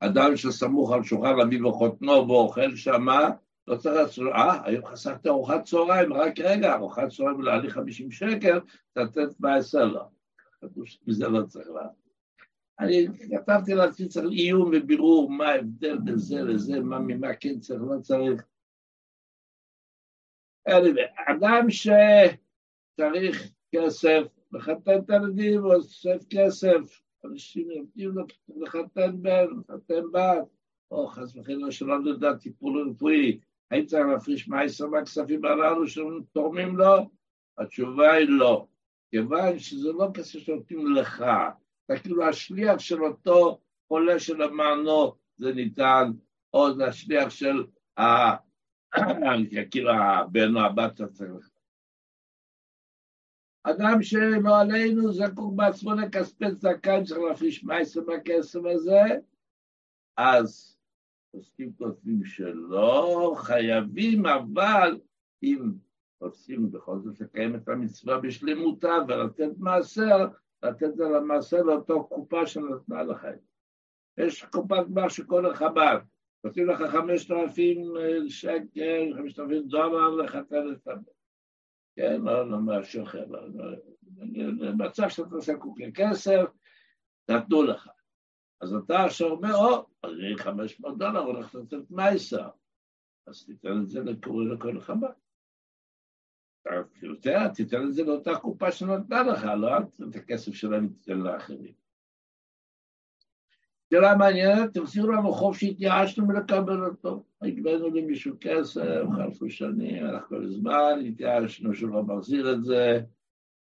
אדם 0.00 0.36
שסמוך 0.36 0.92
על 0.92 1.02
שולחן 1.02 1.40
אביו 1.46 1.66
וחותנו 1.66 2.28
ואוכל 2.28 2.76
שמה, 2.76 3.30
לא 3.66 3.76
צריך 3.76 3.94
לעשות, 3.94 4.32
אה, 4.32 4.66
היום 4.68 4.86
חסכת 4.86 5.26
ארוחת 5.26 5.64
צהריים, 5.64 6.12
רק 6.12 6.38
רגע, 6.38 6.74
ארוחת 6.74 7.08
צהריים 7.08 7.42
לעלי 7.42 7.70
50 7.70 8.10
שקל, 8.10 8.60
תתת 8.92 9.40
לו. 9.74 10.00
כתוב 10.60 10.86
שמזה 10.86 11.28
לא 11.28 11.42
צריך 11.46 11.68
לעשות. 11.68 12.04
אני 12.80 13.06
כתבתי 13.30 13.74
לעצמי, 13.74 14.08
צריך 14.08 14.30
עיון 14.30 14.72
ובירור 14.74 15.30
מה 15.30 15.48
ההבדל 15.48 15.98
בין 15.98 16.16
זה 16.16 16.42
לזה, 16.42 16.80
מה 16.80 16.98
ממה 16.98 17.34
כן 17.34 17.60
צריך, 17.60 17.82
לא 17.82 18.00
צריך. 18.00 18.44
אדם 21.28 21.66
שצריך 21.70 23.52
כסף, 23.74 24.22
לחתן 24.52 24.98
את 25.04 25.10
הילדים, 25.10 25.64
אוסף 25.64 26.24
כסף, 26.30 27.02
אנשים 27.24 27.70
יודעים 27.70 28.14
לחתן 28.56 29.22
בן, 29.22 29.46
לחתן 29.58 30.02
בת, 30.12 30.44
או 30.90 31.06
חס 31.06 31.36
וחלילה 31.36 31.72
שלא 31.72 31.98
נדע 31.98 32.34
טיפול 32.34 32.90
רפואי, 32.90 33.40
האם 33.70 33.86
צריך 33.86 34.06
להפריש 34.12 34.48
מעשר 34.48 34.86
מהכספים 34.86 35.44
הללו 35.44 35.84
שתורמים 35.88 36.76
לו? 36.76 37.10
התשובה 37.58 38.12
היא 38.12 38.28
לא, 38.28 38.66
כיוון 39.10 39.58
שזה 39.58 39.92
לא 39.92 40.08
כסף 40.14 40.38
שנותנים 40.38 40.94
לך, 40.94 41.24
אתה 41.86 41.98
כאילו 42.02 42.28
השליח 42.28 42.78
של 42.78 43.04
אותו 43.04 43.60
חולה 43.88 44.18
שלמענו 44.18 45.14
זה 45.38 45.52
ניתן, 45.52 46.10
או 46.54 46.74
זה 46.74 46.86
השליח 46.86 47.30
של 47.30 47.64
ה... 47.98 48.04
כאילו 49.70 49.90
הבן 49.90 50.56
או 50.56 50.60
הבת 50.60 51.02
צריך 51.12 51.50
אדם 53.66 54.02
שלא 54.02 54.60
עלינו 54.60 55.12
זקוק 55.12 55.54
בעצמו 55.54 55.94
לכספי 55.94 56.44
צדקה, 56.54 56.98
אם 56.98 57.04
צריך 57.04 57.20
להפריש 57.20 57.64
מייסר 57.64 58.00
בכסף 58.00 58.60
הזה, 58.74 59.00
אז 60.16 60.73
עוסקים 61.34 61.72
כותבים 61.78 62.24
שלא 62.24 63.34
חייבים, 63.36 64.26
אבל 64.26 65.00
אם 65.42 65.72
רוצים 66.20 66.70
בכל 66.70 66.98
זאת 66.98 67.20
לקיים 67.20 67.54
את 67.54 67.68
המצווה 67.68 68.18
בשלמותה 68.18 68.94
ולתת 69.08 69.58
מעשר, 69.58 70.26
לתת 70.62 70.82
את 70.94 71.00
המעשר 71.00 71.62
לאותו 71.62 72.04
קופה 72.04 72.46
שנתנה 72.46 73.02
לכם. 73.02 73.36
יש 74.18 74.44
קופת 74.44 74.86
גמר 74.90 75.08
שכל 75.08 75.46
החב"ד, 75.46 75.98
נותנים 76.44 76.68
לך 76.68 76.82
חמשת 76.82 77.30
אלפים 77.30 77.94
שקל, 78.28 79.12
חמשת 79.16 79.38
אלפים 79.38 79.68
דולר 79.68 80.08
לחתן 80.08 80.72
את 80.72 80.88
הבן. 80.88 81.02
כן, 81.96 82.20
לא, 82.22 82.50
לא 82.50 82.58
לא, 83.28 83.48
לא, 83.54 84.60
במצב 84.60 85.08
שאתה 85.08 85.38
זקוק 85.38 85.80
לכסף, 85.80 86.44
נתנו 87.30 87.62
לך. 87.62 87.88
אז 88.60 88.74
אתה 88.74 89.04
עכשיו 89.04 89.28
אומר, 89.28 89.54
או, 89.54 89.86
אני 90.04 90.38
500 90.38 90.98
דולר 90.98 91.20
הולך 91.20 91.54
לתת 91.54 91.90
מייסר, 91.90 92.48
אז 93.26 93.44
תיתן 93.46 93.82
את 93.82 93.88
זה 93.88 94.00
לקורא 94.00 94.44
לכל 94.44 94.80
חב"ד. 94.80 95.08
אתה 97.20 97.48
תיתן 97.54 97.82
את 97.88 97.94
זה 97.94 98.02
לאותה 98.02 98.36
קופה 98.36 98.72
שנתנה 98.72 99.22
לך, 99.22 99.44
לא 99.44 99.78
את 99.78 100.16
הכסף 100.16 100.52
שלהם 100.52 100.88
תיתן 100.88 101.18
לאחרים. 101.18 101.74
שאלה 103.90 104.16
מעניינת, 104.16 104.78
תחזירו 104.78 105.08
לנו 105.08 105.32
חוב 105.32 105.56
שהתייאשנו 105.56 106.26
מלקבל 106.26 106.86
אותו. 106.86 107.24
הגבנו 107.42 107.90
למישהו 107.90 108.36
כסף, 108.40 109.04
חלפו 109.16 109.50
שנים, 109.50 110.06
הלך 110.06 110.24
כל 110.28 110.44
הזמן, 110.44 111.00
התייאשנו 111.08 111.74
שהוא 111.74 111.90
לא 111.90 112.02
מחזיר 112.02 112.52
את 112.52 112.64
זה, 112.64 113.00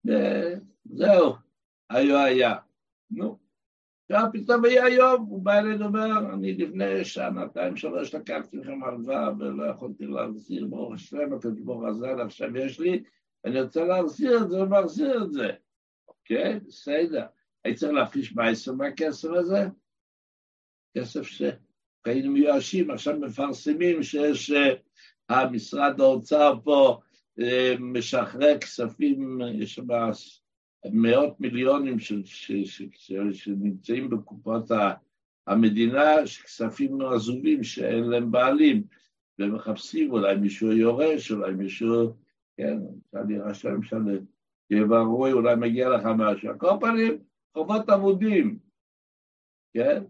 וזהו, 0.05 1.35
היו 1.91 2.19
היה. 2.19 2.55
נו. 3.11 3.48
עכשיו 4.11 4.29
פתאום 4.33 4.65
היה 4.65 4.89
יום, 4.89 5.27
הוא 5.29 5.43
בא 5.43 5.59
אלינו 5.59 5.85
ואומר, 5.85 6.35
אני 6.35 6.55
לפני 6.55 7.05
שנתיים, 7.05 7.77
שלוש 7.77 8.15
לקחתי 8.15 8.57
לכם 8.57 8.85
הלוואה 8.85 9.31
ולא 9.39 9.65
יכולתי 9.67 10.07
להחזיר, 10.07 10.67
ברוך 10.67 10.95
השם, 10.95 11.33
הקדוש 11.33 11.61
ברוך 11.61 11.85
עזר, 11.85 12.21
עכשיו 12.21 12.57
יש 12.57 12.81
לי, 12.81 13.03
אני 13.45 13.63
רוצה 13.63 13.85
להחזיר 13.85 14.43
את 14.43 14.51
זה 14.51 14.63
ומחזיר 14.63 15.23
את 15.25 15.33
זה. 15.33 15.49
אוקיי, 16.09 16.61
בסדר. 16.61 17.27
הייתי 17.65 17.81
צריך 17.81 17.93
להפריש 17.93 18.33
בעשר 18.33 18.73
מהכסף 18.73 19.29
הזה? 19.31 19.67
כסף 20.97 21.23
שהיינו 21.23 22.33
מיואשים, 22.33 22.91
עכשיו 22.91 23.21
מפרסמים 23.21 24.03
שיש, 24.03 24.53
המשרד 25.29 26.01
האוצר 26.01 26.55
פה 26.65 27.01
משחרר 27.79 28.59
כספים, 28.59 29.39
יש 29.55 29.75
שם 29.75 29.87
מאות 30.93 31.41
מיליונים 31.41 31.97
שנמצאים 33.33 34.11
בקופות 34.11 34.71
המדינה, 35.47 36.15
כספים 36.45 37.01
עזובים 37.03 37.65
שאין 37.65 38.05
להם 38.05 38.31
בעלים, 38.31 38.83
ומחפשים, 39.39 40.13
אולי 40.13 40.37
מישהו 40.37 40.73
יורש, 40.73 41.33
אולי 41.33 41.55
מישהו, 41.55 42.13
כן, 42.57 42.79
אפשר 43.07 43.23
להירשם 43.29 43.83
שם, 43.83 44.05
יבררו, 44.71 45.27
אולי 45.27 45.57
מגיע 45.57 45.89
לך 45.89 46.03
משהו. 46.19 46.49
על 46.49 46.59
כל 46.59 46.73
פנים, 46.81 47.19
חובות 47.55 47.91
אבודים, 47.91 48.59
כן? 49.75 50.03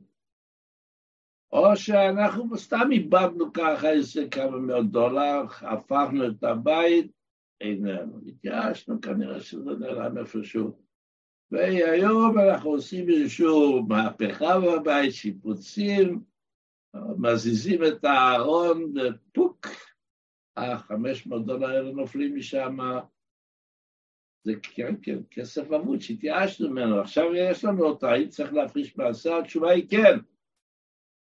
או 1.53 1.77
שאנחנו 1.77 2.59
סתם 2.59 2.89
איבדנו 2.93 3.53
ככה 3.53 3.91
איזה 3.91 4.29
כמה 4.31 4.59
מאות 4.59 4.91
דולר, 4.91 5.43
הפכנו 5.61 6.29
את 6.29 6.45
הבית, 6.45 7.18
איננו. 7.61 8.21
התייאשנו, 8.27 9.01
כנראה 9.01 9.41
שזה 9.41 9.71
נעלם 9.81 10.19
איפשהו. 10.19 10.79
והיום 11.51 12.39
אנחנו 12.39 12.71
עושים 12.71 13.09
איזושהי 13.09 13.47
מהפכה 13.89 14.61
בבית, 14.61 15.13
שיפוצים, 15.13 16.23
מזיזים 17.19 17.85
את 17.85 18.05
הארון, 18.05 18.93
ופוק, 18.97 19.67
ה-500 20.57 21.39
דולר 21.47 21.67
האלה 21.67 21.93
נופלים 21.93 22.37
משם. 22.37 22.77
זה 24.45 24.53
כן, 24.63 24.95
כן, 25.03 25.19
כסף 25.31 25.73
אבוד 25.73 26.01
שהתייאשנו 26.01 26.71
ממנו. 26.71 27.01
עכשיו 27.01 27.35
יש 27.35 27.65
לנו 27.65 27.85
אותה, 27.85 28.11
האם 28.11 28.29
צריך 28.29 28.53
להפריש 28.53 28.97
מעשה? 28.97 29.39
התשובה 29.39 29.71
היא 29.71 29.89
כן. 29.89 30.19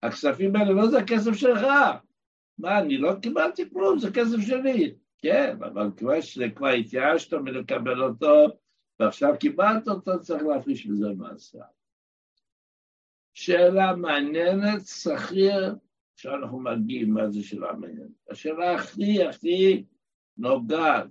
הכספים 0.02 0.56
האלה 0.56 0.72
לא 0.72 0.90
זה 0.90 0.98
הכסף 0.98 1.32
שלך. 1.32 1.66
מה, 2.58 2.78
אני 2.78 2.98
לא 2.98 3.12
קיבלתי 3.22 3.70
כלום, 3.70 3.98
זה 3.98 4.08
כסף 4.10 4.40
שלי. 4.40 4.94
כן, 5.18 5.56
אבל 5.60 5.90
כבר 5.96 6.20
שכבר 6.20 6.68
התייאשת 6.68 7.34
מלקבל 7.34 8.02
אותו, 8.02 8.46
ועכשיו 9.00 9.34
קיבלת 9.40 9.88
אותו, 9.88 10.20
צריך 10.20 10.42
להפריש 10.42 10.86
בזה 10.86 11.08
מעשה. 11.16 11.62
שאלה 13.34 13.96
מעניינת, 13.96 14.86
שכיר, 14.86 15.74
שאנחנו 16.16 16.60
מגיעים, 16.60 17.10
מה 17.10 17.30
זה 17.30 17.42
שאלה 17.42 17.72
מעניינת? 17.72 18.10
השאלה 18.30 18.74
הכי 18.74 19.24
הכי 19.24 19.84
נוגעת, 20.36 21.06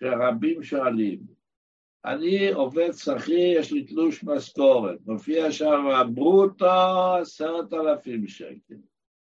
שרבים 0.00 0.62
שואלים, 0.62 1.20
אני 2.04 2.52
עובד 2.52 2.92
שכיר, 2.92 3.58
יש 3.60 3.72
לי 3.72 3.84
תלוש 3.84 4.24
משכורת, 4.24 4.98
מופיע 5.06 5.52
שם 5.52 5.84
ברוטו 6.14 7.16
עשרת 7.20 7.72
אלפים 7.72 8.28
שקל. 8.28 8.74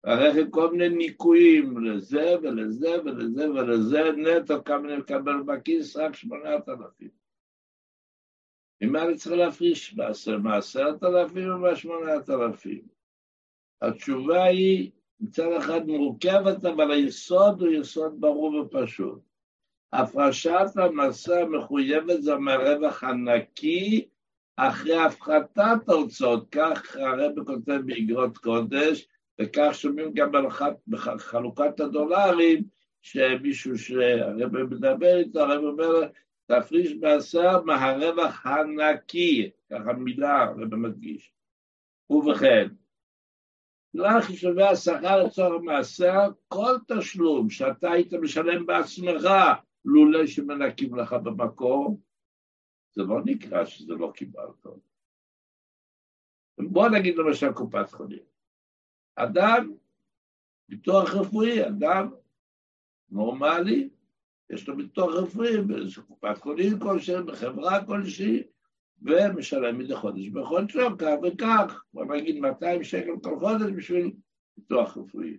הרכב 0.04 0.50
כל 0.50 0.72
מיני 0.72 0.90
ניכויים 0.90 1.86
לזה 1.86 2.36
ולזה 2.44 3.02
ולזה 3.06 3.52
ולזה, 3.52 4.02
נטו 4.18 4.64
כמה 4.64 4.88
אני 4.88 4.98
מקבל 4.98 5.44
בכיס, 5.46 5.98
רק 5.98 6.16
שמונת 6.16 6.70
אלפים. 6.70 7.10
ממה 8.82 9.04
אני 9.04 9.16
צריך 9.16 9.36
להפריש? 9.36 9.96
מעשרת 10.44 11.04
אלפים 11.04 11.50
או 11.52 11.58
מהשמונת 11.58 12.30
אלפים? 12.30 12.82
התשובה 13.82 14.44
היא 14.44 14.92
מצד 15.20 15.52
אחד 15.58 15.88
מורכבת, 15.88 16.66
אבל 16.66 16.92
היסוד 16.92 17.62
הוא 17.62 17.70
יסוד 17.70 18.22
ברור 18.22 18.56
ופשוט. 18.56 19.20
הפרשת 19.94 20.66
המסע 20.76 21.40
המחויבת 21.42 22.22
זה 22.22 22.36
מהרווח 22.36 23.04
הנקי 23.04 24.08
אחרי 24.56 24.98
הפחתת 24.98 25.90
ההוצאות, 25.90 26.50
כך 26.52 26.96
הרב 26.96 27.46
כותב 27.46 27.80
באגרות 27.86 28.38
קודש, 28.38 29.08
וכך 29.42 29.70
שומעים 29.74 30.14
גם 30.14 30.32
בחלוקת 30.88 31.80
הדולרים, 31.80 32.64
שמישהו 33.02 33.78
שהרב 33.78 34.58
מדבר 34.58 35.18
איתו, 35.18 35.40
הרב 35.40 35.64
אומר, 35.64 36.08
תפריש 36.46 36.94
בעשר 36.94 37.62
מהרווח 37.62 38.46
הנקי, 38.46 39.52
ככה 39.70 39.94
מילה 39.94 40.44
הרב 40.44 40.76
מדגיש. 40.76 41.34
ובכן, 42.10 42.68
כלל 43.92 44.22
חישובי 44.22 44.64
השכר 44.64 45.24
לצורך 45.24 45.62
מעשר, 45.64 46.30
כל 46.48 46.76
תשלום 46.88 47.50
שאתה 47.50 47.92
היית 47.92 48.14
משלם 48.14 48.66
בעצמך, 48.66 49.30
לולא 49.86 50.28
שמנקים 50.28 50.96
לך 50.96 51.14
במקור, 51.14 52.00
זה 52.92 53.04
לא 53.04 53.22
נקרא 53.26 53.66
שזה 53.66 53.94
לא 53.94 54.12
קיבלת. 54.16 54.66
בוא 56.58 56.90
נגיד 56.90 57.16
למשל 57.18 57.52
קופת 57.52 57.92
חולים. 57.92 58.31
אדם, 59.16 59.74
ביטוח 60.70 61.14
רפואי, 61.14 61.68
אדם 61.68 62.12
נורמלי, 63.10 63.90
יש 64.50 64.68
לו 64.68 64.78
ביטוח 64.78 65.14
רפואי 65.14 65.62
באיזו 65.62 66.04
קופת 66.04 66.38
חולים 66.38 66.80
כלשהי, 66.80 67.24
בחברה 67.24 67.86
כלשהי, 67.86 68.44
ומשלם 69.02 69.78
מדי 69.78 69.96
חודש 69.96 70.28
בחודשו, 70.28 70.80
כך 70.98 71.16
וכך, 71.24 71.84
בוא 71.94 72.06
נגיד 72.06 72.40
200 72.40 72.84
שקל 72.84 73.12
כל 73.24 73.40
חודש 73.40 73.72
בשביל 73.76 74.12
ביטוח 74.58 74.98
רפואי. 74.98 75.38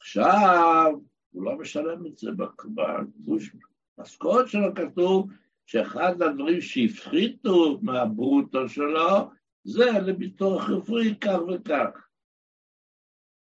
עכשיו, 0.00 0.92
הוא 1.30 1.44
לא 1.44 1.58
משלם 1.58 2.06
את 2.06 2.18
זה 2.18 2.30
בגוש 2.74 3.56
משכורת 3.98 4.48
שלו, 4.48 4.74
כתוב 4.74 5.30
שאחד 5.66 6.22
הדברים 6.22 6.60
שהפחיתו 6.60 7.78
מהברוטו 7.82 8.68
שלו 8.68 9.30
זה 9.64 9.90
לביטוח 9.90 10.70
רפואי 10.70 11.14
כך 11.20 11.38
וכך. 11.48 12.05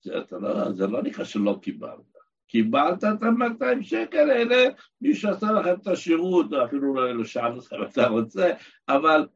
זה, 0.05 0.37
לא, 0.41 0.73
זה 0.73 0.87
לא 0.87 1.03
נקרא 1.03 1.25
שלא 1.25 1.59
קיבלת. 1.63 2.15
קיבלת 2.47 3.05
את 3.05 3.23
ה-200 3.23 3.83
שקל 3.83 4.31
האלה, 4.31 4.69
מי 5.01 5.15
שעשה 5.15 5.53
לך 5.53 5.67
את 5.67 5.87
השירות, 5.87 6.53
אפילו 6.53 6.95
לא 6.95 7.25
שאל 7.25 7.53
אותך 7.53 7.73
אם 7.73 7.83
אתה 7.83 8.09
רוצה, 8.09 8.51
אבל 8.89 9.27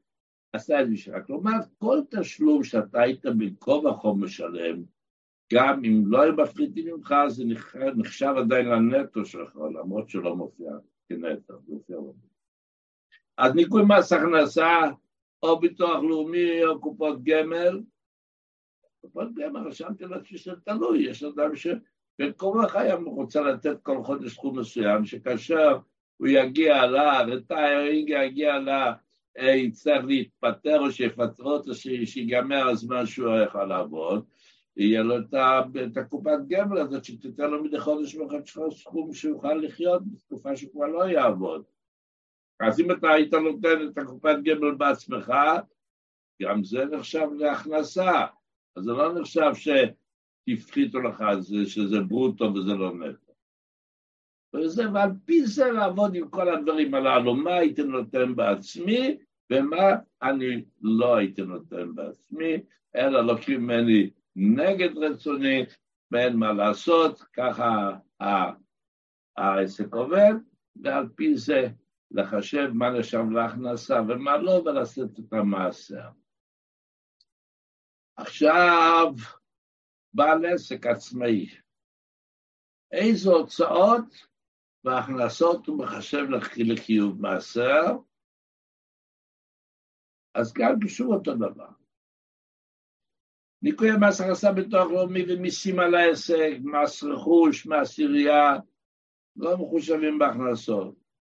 עשה 0.52 0.80
את 0.80 0.86
זה 0.86 0.92
בשבילך. 0.92 1.26
כלומר, 1.26 1.52
כל 1.78 2.00
תשלום 2.10 2.64
שאתה 2.64 3.00
היית 3.00 3.26
בין 3.26 3.54
כה 3.60 3.70
וכה 3.70 4.08
משלם, 4.16 4.82
גם 5.52 5.84
אם 5.84 6.02
לא 6.06 6.22
היו 6.22 6.36
מפחיתים 6.36 6.94
ממך, 6.94 7.14
זה 7.28 7.44
נחשב 7.96 8.34
עדיין 8.38 8.66
לנטו 8.66 9.24
שלך, 9.24 9.56
למרות 9.56 10.08
שלא 10.10 10.36
מופיע 10.36 10.70
כנטו, 11.08 11.54
זה 11.66 11.72
מופיע 11.72 11.96
לא. 11.96 12.12
אז 13.38 13.54
ניכוי 13.54 13.82
מס 13.88 14.12
הכנסה, 14.12 14.80
או 15.42 15.60
ביטוח 15.60 16.02
לאומי, 16.02 16.64
או 16.64 16.80
קופות 16.80 17.22
גמל, 17.22 17.80
קופות 19.00 19.34
גמל, 19.34 19.60
רשמתי 19.60 20.04
לעצמי 20.04 20.38
שזה 20.38 20.52
תלוי, 20.64 21.10
יש 21.10 21.22
אדם 21.22 21.56
שבין 21.56 22.32
כה 22.38 22.46
וחיים 22.46 23.04
רוצה 23.04 23.40
לתת 23.40 23.82
כל 23.82 24.02
חודש 24.02 24.34
סכום 24.34 24.58
מסוים, 24.58 25.04
שכאשר 25.04 25.78
הוא 26.16 26.28
יגיע 26.28 26.86
לרטיירינג, 26.86 28.08
יגיע 28.08 28.58
ל... 28.58 28.68
יצטרך 29.42 30.04
להתפטר 30.04 30.80
או 30.80 30.90
שיפטרו 30.92 31.50
אותו, 31.50 31.74
שיגמר 32.04 32.68
הזמן 32.68 33.06
שהוא 33.06 33.38
יכול 33.38 33.64
לעבוד, 33.64 34.24
יהיה 34.76 35.02
לו 35.02 35.18
את 35.18 35.96
הקופת 35.96 36.38
גמל 36.48 36.78
הזאת 36.78 37.04
שתיתן 37.04 37.50
לו 37.50 37.64
מדי 37.64 37.80
חודש 37.80 38.14
בחודש 38.14 38.58
סכום 38.80 39.12
שיוכל 39.12 39.54
לחיות 39.54 40.02
בתקופה 40.06 40.56
שהוא 40.56 40.72
כבר 40.72 40.86
לא 40.86 41.08
יעבוד. 41.08 41.62
אז 42.60 42.80
אם 42.80 42.92
אתה 42.92 43.10
היית 43.10 43.34
נותן 43.34 43.88
את 43.88 43.98
הקופת 43.98 44.36
גמל 44.44 44.74
בעצמך, 44.74 45.32
גם 46.42 46.64
זה 46.64 46.84
נחשב 46.84 47.26
להכנסה. 47.38 48.26
אז 48.76 48.84
זה 48.84 48.92
לא 48.92 49.20
נחשב 49.20 49.52
שהפחיתו 49.54 51.00
לך 51.00 51.24
זה, 51.38 51.66
שזה 51.66 52.00
ברוטו 52.00 52.54
וזה 52.54 52.74
לא 52.74 52.94
נטו. 52.94 53.32
וזה, 54.54 54.92
ועל 54.92 55.10
פי 55.24 55.46
זה 55.46 55.70
לעבוד 55.70 56.14
עם 56.14 56.28
כל 56.28 56.48
הדברים 56.48 56.94
הללו, 56.94 57.34
מה 57.34 57.54
הייתי 57.54 57.82
נותן 57.82 58.34
בעצמי 58.36 59.18
ומה 59.50 59.90
אני 60.22 60.64
לא 60.82 61.16
הייתי 61.16 61.42
נותן 61.42 61.94
בעצמי, 61.94 62.54
אלא 62.96 63.20
לוקחים 63.20 63.60
ממני 63.60 64.10
נגד 64.36 64.96
רצוני, 64.96 65.64
ואין 66.10 66.36
מה 66.36 66.52
לעשות, 66.52 67.22
ככה 67.32 67.96
העסק 69.36 69.94
עובד, 69.94 70.34
ועל 70.82 71.08
פי 71.14 71.36
זה 71.36 71.68
לחשב 72.10 72.70
מה 72.74 72.90
נשאר 72.90 73.22
להכנסה 73.34 74.02
ומה 74.08 74.36
לא, 74.36 74.62
ולעשות 74.64 75.18
את 75.18 75.32
המעשה. 75.32 76.02
עכשיו, 78.18 79.14
בעל 80.14 80.46
עסק 80.46 80.86
עצמאי, 80.86 81.46
איזה 82.92 83.30
הוצאות 83.30 84.04
והכנסות 84.84 85.66
הוא 85.66 85.78
מחשב 85.78 86.24
לחיוב 86.56 87.20
מעשר, 87.20 87.84
אז 90.34 90.52
גם 90.52 90.88
שוב 90.88 91.12
אותו 91.12 91.34
דבר. 91.34 91.68
ניכוי 93.62 93.90
המס 93.90 94.20
הכנסה 94.20 94.52
ביטוח 94.52 94.90
לאומי 94.90 95.20
ומיסים 95.28 95.78
על 95.78 95.94
העסק, 95.94 96.52
מס 96.62 97.04
רכוש, 97.04 97.66
מס 97.66 97.98
עירייה, 97.98 98.56
לא 99.36 99.56
מחושבים 99.56 100.18
בהכנסות. 100.18 100.94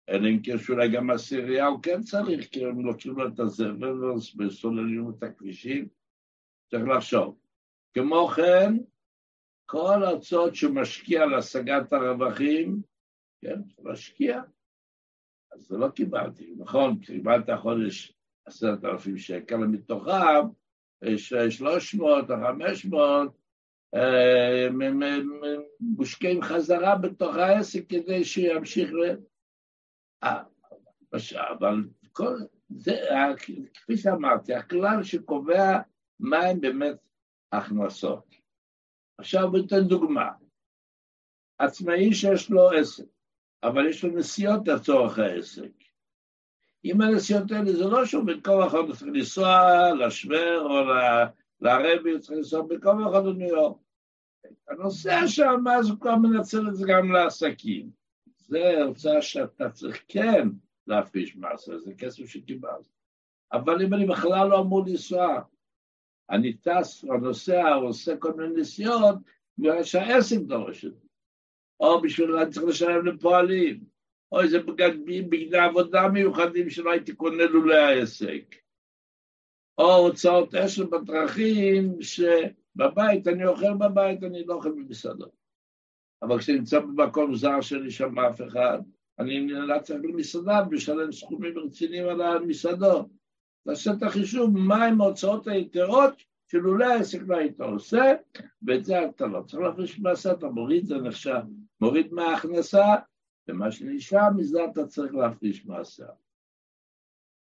אלא 0.10 0.28
אם 0.30 0.40
כן 0.44 0.58
שאולי 0.58 0.92
גם 0.92 1.08
מס 1.08 1.34
עירייה 1.34 1.68
הוא 1.68 1.84
כן 1.84 2.02
צריך, 2.02 2.50
כי 2.52 2.66
הם 2.66 2.86
לוקחים 2.86 3.12
לו 3.12 3.28
את 3.28 3.40
הזבל 3.40 4.04
וסוללים 4.40 5.10
את 5.10 5.24
הכבישים. 5.24 5.99
צריך 6.72 6.84
לחשוב. 6.88 7.40
כמו 7.94 8.28
כן, 8.28 8.74
כל 9.66 10.04
ההוצאות 10.04 10.56
שמשקיע 10.56 11.26
להשגת 11.26 11.94
הרווחים, 11.94 12.82
כן, 13.42 13.62
משקיע. 13.84 14.42
אז 15.52 15.62
זה 15.62 15.78
לא 15.78 15.90
קיבלתי, 15.90 16.54
נכון, 16.58 17.00
קיבלת 17.00 17.50
חודש 17.62 18.14
עשרת 18.46 18.86
אלפים 18.86 19.18
שקל, 19.18 19.58
מתוכם 19.58 20.48
יש 21.04 21.34
שלוש 21.34 21.96
מאות 21.96 22.32
או 22.32 22.36
חמש 22.36 22.86
מאות 22.86 23.38
אה, 23.96 24.68
מושקעים 25.80 26.42
חזרה 26.42 26.98
בתוך 26.98 27.36
העסק 27.36 27.90
כדי 27.90 28.24
שימשיך 28.24 28.92
ל... 28.92 29.16
אה, 30.24 30.44
אבל 31.50 31.76
כל 32.12 32.36
זה, 32.70 32.94
כפי 33.74 33.98
שאמרתי, 33.98 34.54
הכלל 34.54 35.04
שקובע 35.04 35.80
מהם 36.20 36.62
באמת 36.62 36.98
הכנסות. 37.52 38.36
עכשיו 39.18 39.52
ניתן 39.52 39.88
דוגמה. 39.88 40.30
עצמאי 41.58 42.14
שיש 42.14 42.50
לו 42.50 42.72
עסק, 42.72 43.04
אבל 43.64 43.90
יש 43.90 44.04
לו 44.04 44.18
נסיעות 44.18 44.68
לצורך 44.68 45.20
העסק. 45.20 45.72
אם 46.86 47.02
הנסיעות 47.02 47.52
האלה 47.52 47.74
זה 47.74 47.86
לא 47.86 48.06
שהוא 48.06 48.26
בין 48.26 48.42
כה 48.42 48.52
וכה 48.52 48.78
צריך 48.88 49.04
לנסוע 49.04 49.70
לשוור 49.94 50.62
או 50.62 50.80
לרבי, 51.62 52.12
הוא 52.12 52.20
צריך 52.20 52.38
לנסוע 52.38 52.62
בין 52.68 52.82
כה 52.82 52.90
וכה 52.90 53.20
לניו 53.20 53.48
יורק. 53.48 53.78
הנוסע 54.70 55.28
שם, 55.28 55.64
אז 55.80 55.90
הוא 55.90 56.00
כבר 56.00 56.16
מנצל 56.16 56.68
את 56.68 56.76
זה 56.76 56.86
גם 56.90 57.12
לעסקים. 57.12 57.90
זה 58.38 58.84
הוצאה 58.84 59.22
שאתה 59.22 59.70
צריך 59.70 60.04
כן 60.08 60.48
להפריש 60.88 61.36
מס, 61.36 61.70
זה 61.78 61.94
כסף 61.98 62.26
שקיבלת. 62.26 62.88
אבל 63.54 63.82
אם 63.86 63.94
אני 63.94 64.06
בכלל 64.06 64.48
לא 64.50 64.60
אמור 64.60 64.84
לנסוע, 64.88 65.42
אני 66.32 66.54
טס 66.54 67.04
או 67.04 67.18
נוסע 67.18 67.74
עושה 67.74 68.18
כל 68.18 68.34
מיני 68.34 68.62
נסיעות, 68.62 69.16
בגלל 69.58 69.84
שהעסק 69.84 70.38
דורש 70.38 70.86
את 70.86 70.96
זה. 70.96 71.08
או 71.80 72.02
בשביל 72.02 72.36
אני 72.36 72.52
צריך 72.52 72.66
לשלם 72.66 73.06
לפועלים, 73.06 73.84
או 74.32 74.42
איזה 74.42 74.60
בגדים, 74.60 75.30
בגדי 75.30 75.58
עבודה 75.58 76.08
מיוחדים 76.08 76.70
שלא 76.70 76.92
הייתי 76.92 77.16
קונה 77.16 77.44
לולא 77.46 77.76
העסק. 77.76 78.56
או 79.78 79.96
הוצאות 79.96 80.56
אשל 80.56 80.86
בדרכים, 80.86 82.02
שבבית, 82.02 83.28
אני 83.28 83.46
אוכל 83.46 83.74
בבית, 83.80 84.24
אני 84.24 84.46
לא 84.46 84.54
אוכל 84.54 84.72
במסעדות. 84.72 85.32
אבל 86.22 86.40
כשאני 86.40 86.58
נמצא 86.58 86.80
במקום 86.80 87.36
זר 87.36 87.62
שאין 87.62 87.90
שם 87.90 88.20
אף 88.20 88.42
אחד, 88.42 88.80
אני 89.20 89.40
נאלץ 89.40 89.90
ללכת 89.90 90.04
למסעדה 90.04 90.64
ולשלם 90.70 91.12
סכומים 91.12 91.58
רציניים 91.58 92.08
על 92.08 92.22
המסעדות. 92.22 93.08
תעשה 93.66 93.92
את 93.92 94.04
החישוב 94.04 94.58
מהם 94.58 95.02
ההוצאות 95.02 95.48
היתרות 95.48 96.24
שלולא 96.48 96.86
העסק 96.86 97.20
לא 97.28 97.38
היית 97.38 97.62
עושה, 97.62 98.14
ואת 98.62 98.86
זה 98.86 99.06
אתה 99.06 99.28
לא 99.28 99.42
צריך 99.42 99.62
להפריש 99.62 100.00
מעשה, 100.00 100.32
אתה 100.32 100.48
מוריד, 100.48 100.86
זה 100.86 100.98
נחשב, 100.98 101.42
מוריד 101.82 102.14
מההכנסה, 102.14 102.86
ומה 103.48 103.72
שנשאר 103.72 104.30
מזה 104.38 104.60
אתה 104.72 104.88
צריך 104.88 105.14
להפריש 105.14 105.66
מעשה. 105.66 106.06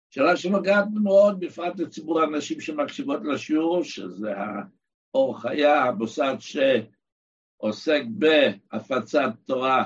שאלה 0.10 0.38
שנוגעת 0.38 0.86
מאוד, 0.94 1.40
בפרט 1.40 1.80
לציבור 1.80 2.22
האנשים 2.22 2.62
שמקשיבות 2.62 3.20
לשיעור, 3.24 3.84
שזה 3.84 4.34
האור 4.38 5.42
חיה, 5.42 5.84
המוסד 5.84 6.36
שעוסק 6.40 8.02
בהפצת 8.08 9.30
תורה 9.46 9.84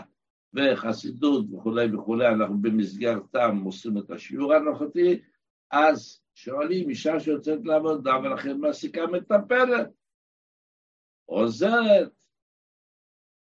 וחסידות 0.53 1.45
וכולי 1.53 1.95
וכולי, 1.95 2.27
אנחנו 2.27 2.61
במסגרתם 2.61 3.61
עושים 3.63 3.97
את 3.97 4.11
השיעור 4.11 4.53
הנוכחי, 4.53 5.19
אז 5.71 6.21
שואלים 6.35 6.89
אישה 6.89 7.19
שיוצאת 7.19 7.59
לעבודה 7.63 8.17
ולכן 8.23 8.57
מעסיקה 8.57 9.07
מטפלת, 9.07 9.89
עוזרת, 11.25 12.11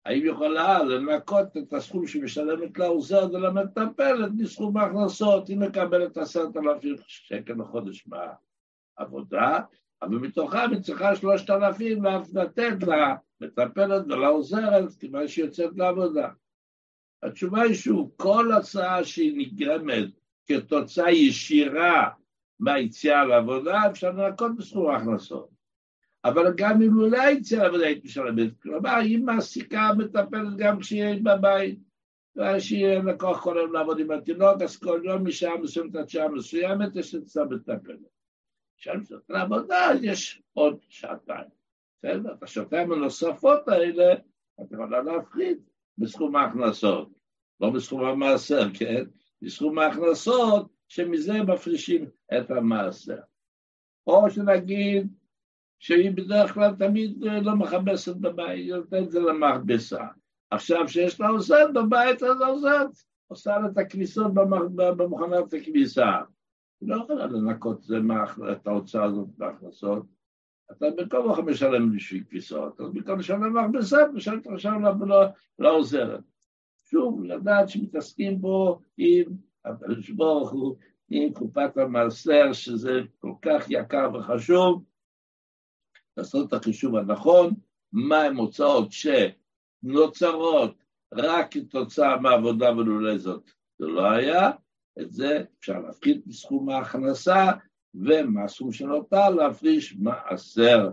האם 0.05 0.25
יכולה 0.25 0.83
לנקות 0.83 1.57
את 1.57 1.73
הסכום 1.73 2.07
שמשלמת 2.07 2.77
לעוזרת 2.77 3.31
ולמטפלת 3.31 4.31
מסכום 4.37 4.77
ההכנסות, 4.77 5.47
היא 5.47 5.57
מקבלת 5.57 6.17
עשרת 6.17 6.57
אלפים 6.57 6.95
שקל 7.07 7.53
לחודש 7.53 8.07
מהעבודה, 8.07 9.59
אבל 10.01 10.15
מתוכם 10.15 10.71
היא 10.71 10.81
צריכה 10.81 11.15
שלושת 11.15 11.49
אלפים 11.49 12.03
לתת 12.33 12.77
למטפלת 13.41 14.05
ולעוזרת 14.05 14.93
כיוון 14.99 15.27
שהיא 15.27 15.45
יוצאת 15.45 15.71
לעבודה. 15.75 16.29
התשובה 17.23 17.61
היא 17.61 17.73
שוב, 17.73 18.11
כל 18.17 18.51
הצעה 18.51 19.03
שהיא 19.03 19.37
נגרמת 19.37 20.09
כתוצאה 20.47 21.11
ישירה 21.11 22.09
מהיציאה 22.59 23.25
לעבודה, 23.25 23.81
אפשר 23.91 24.11
לנקות 24.11 24.55
בסכום 24.57 24.89
ההכנסות. 24.89 25.49
אבל 26.25 26.53
גם 26.57 26.81
אם 26.81 26.99
לא 26.99 27.21
היציאה 27.21 27.63
לעבודה 27.63 27.85
היית 27.85 28.05
משלמת, 28.05 28.61
כלומר, 28.61 28.95
היא 28.95 29.19
מעסיקה, 29.19 29.89
מטפלת 29.97 30.57
גם 30.57 30.79
כשהיא 30.79 31.21
בבית, 31.23 31.79
ושיהיה 32.35 32.99
לקוח 33.03 33.43
כל 33.43 33.57
היום 33.57 33.73
לעבוד 33.73 33.99
עם 33.99 34.11
התינוק, 34.11 34.61
אז 34.61 34.77
כל 34.77 35.01
יום 35.05 35.27
משעה 35.27 35.57
מסוימת 35.57 35.95
עד 35.95 36.09
שעה 36.09 36.29
מסוימת 36.29 36.95
יש 36.95 37.15
אצלה 37.15 37.45
מטפלת. 37.45 37.99
כשאני 38.77 38.97
מסתכל 38.97 39.33
לעבודה, 39.33 39.89
יש 40.01 40.41
עוד 40.53 40.77
שעתיים. 40.89 41.47
בסדר? 41.99 42.33
את 42.33 42.43
השעתיים 42.43 42.91
הנוספות 42.91 43.67
האלה, 43.67 44.13
את 44.61 44.71
יכולה 44.71 45.01
להפחית 45.01 45.57
בסכום 45.97 46.35
ההכנסות, 46.35 47.09
לא 47.61 47.69
בסכום 47.69 48.05
המעשר, 48.05 48.63
כן? 48.73 49.03
בסכום 49.41 49.79
ההכנסות, 49.79 50.67
שמזה 50.87 51.43
מפרישים 51.43 52.05
את 52.37 52.51
המעשר. 52.51 53.19
או 54.07 54.29
שנגיד 54.29 55.07
שהיא 55.79 56.11
בדרך 56.11 56.53
כלל 56.53 56.75
תמיד 56.75 57.23
לא 57.41 57.55
מכבסת 57.55 58.15
בבית, 58.15 58.49
היא 58.49 58.73
נותנת 58.73 59.03
את 59.03 59.11
זה 59.11 59.19
למכבסה. 59.19 60.03
עכשיו 60.51 60.87
שיש 60.87 61.19
לה 61.19 61.27
עוזרת 61.27 61.73
בבית, 61.73 62.23
אז 62.23 62.41
עוזרת, 62.41 62.89
עושה 63.27 63.57
לה 63.59 63.67
את 63.67 63.77
הכביסות 63.77 64.33
במכונת 64.97 65.53
הכביסה. 65.53 66.11
היא 66.81 66.89
לא 66.89 66.95
יכולה 67.03 67.25
לנקות 67.25 67.85
את 68.51 68.67
ההוצאה 68.67 69.03
הזאת 69.03 69.27
בהכנסות. 69.37 70.05
אתה 70.71 70.85
במקום 70.97 71.31
לך 71.31 71.39
משלם 71.39 71.95
בשביל 71.95 72.23
כביסות, 72.23 72.81
אז 72.81 72.89
במקום 72.93 73.19
לשלם 73.19 73.57
מכבסה, 73.57 73.97
משלם 74.13 74.39
עכשיו 74.53 74.71
לעוזרת. 75.59 76.21
שוב, 76.89 77.23
לדעת 77.23 77.69
שמתעסקים 77.69 78.41
בו 78.41 78.79
עם 78.97 79.23
הקדוש 79.65 80.09
ברוך 80.09 80.51
הוא, 80.51 80.75
עם 81.09 81.33
קופת 81.33 81.77
המעשר, 81.77 82.53
שזה 82.53 82.91
כל 83.19 83.33
כך 83.41 83.65
יקר 83.69 84.09
וחשוב, 84.13 84.83
לעשות 86.17 86.47
את 86.47 86.53
החישוב 86.53 86.95
הנכון, 86.95 87.53
מהם 87.93 88.37
הוצאות 88.37 88.89
שנוצרות 89.83 90.83
רק 91.13 91.47
כתוצאה 91.51 92.19
מעבודה 92.19 92.71
ולולא 92.71 93.17
זאת 93.17 93.51
זה 93.79 93.85
לא 93.85 94.11
היה, 94.11 94.51
את 95.01 95.11
זה 95.11 95.43
אפשר 95.59 95.79
להפחית 95.79 96.27
מסכום 96.27 96.69
ההכנסה, 96.69 97.45
ומהסכום 97.93 98.71
שנותר 98.71 99.29
להפריש? 99.29 99.95
מעשר 99.95 100.89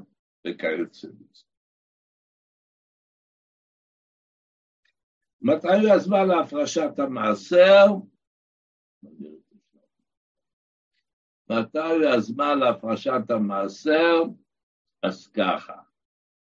וכיוצא 0.46 1.08
בזה. 1.08 1.53
מתי 5.44 5.90
הזמן 5.90 6.28
להפרשת 6.28 6.98
המעשר? 6.98 7.86
מתי 11.50 12.06
הזמן 12.16 12.58
להפרשת 12.58 13.30
המעשר? 13.30 14.22
אז 15.02 15.26
ככה. 15.26 15.74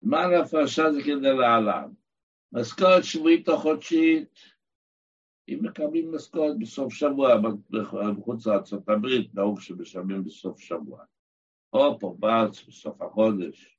זמן 0.00 0.28
ההפרשה 0.36 0.92
זה 0.92 1.00
כדי 1.02 1.36
להלן. 1.36 1.92
משכורת 2.52 3.04
שבועית 3.04 3.48
או 3.48 3.58
חודשית, 3.58 4.34
אם 5.48 5.58
מקבלים 5.62 6.14
משכורת 6.14 6.58
בסוף 6.58 6.92
שבוע, 6.92 7.34
בחוץ 7.70 8.46
לארצות 8.46 8.88
הברית, 8.88 9.34
נהוג 9.34 9.60
שמשלמים 9.60 10.24
בסוף 10.24 10.60
שבוע. 10.60 11.04
או 11.72 11.98
פה 12.00 12.16
בארץ 12.18 12.64
בסוף 12.64 13.02
החודש. 13.02 13.75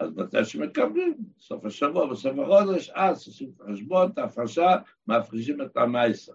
אז 0.00 0.16
מתי 0.16 0.44
שמקבלים, 0.44 1.14
בסוף 1.36 1.64
השבוע, 1.64 2.10
בסוף 2.10 2.38
החודש, 2.38 2.90
אז 2.90 3.26
עושים 3.26 3.50
את 3.56 3.60
החשבון, 3.60 4.10
את 4.10 4.18
ההפרשה, 4.18 4.76
מפרישים 5.06 5.62
את 5.62 5.76
המייסר. 5.76 6.32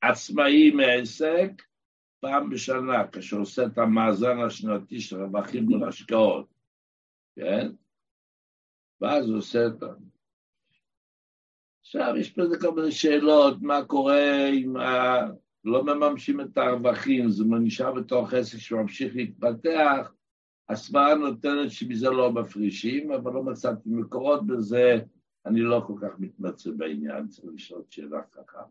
עצמאי 0.00 0.70
מעסק, 0.70 1.62
פעם 2.20 2.50
בשנה, 2.50 3.08
כאשר 3.08 3.36
עושה 3.36 3.66
את 3.66 3.78
המאזן 3.78 4.40
השנתי 4.46 5.00
של 5.00 5.22
רווחים 5.22 5.64
מול 5.64 5.88
השקעות, 5.88 6.46
כן? 7.36 7.68
ואז 9.00 9.28
הוא 9.28 9.38
עושה 9.38 9.66
את 9.66 9.82
ה... 9.82 9.86
עכשיו 11.80 12.14
יש 12.16 12.30
פה 12.30 12.42
כל 12.60 12.74
מיני 12.74 12.92
שאלות, 12.92 13.62
מה 13.62 13.84
קורה 13.84 14.48
אם 14.48 14.76
ה... 14.76 15.18
לא 15.64 15.84
מממשים 15.84 16.40
את 16.40 16.58
הרווחים, 16.58 17.28
זה 17.28 17.44
נשאר 17.60 17.92
בתוך 17.92 18.34
עסק 18.34 18.58
שממשיך 18.58 19.16
להתפתח, 19.16 20.12
הסברה 20.68 21.14
נותנת 21.14 21.70
שמזה 21.70 22.10
לא 22.10 22.32
מפרישים, 22.32 23.12
אבל 23.12 23.32
לא 23.32 23.42
מצאתי 23.42 23.90
מקורות 23.90 24.46
בזה, 24.46 24.98
אני 25.46 25.60
לא 25.60 25.82
כל 25.86 25.94
כך 26.02 26.18
מתמצא 26.18 26.70
בעניין, 26.76 27.28
צריך 27.28 27.46
לשאול 27.54 27.82
שאלה 27.90 28.22
ככה. 28.22 28.62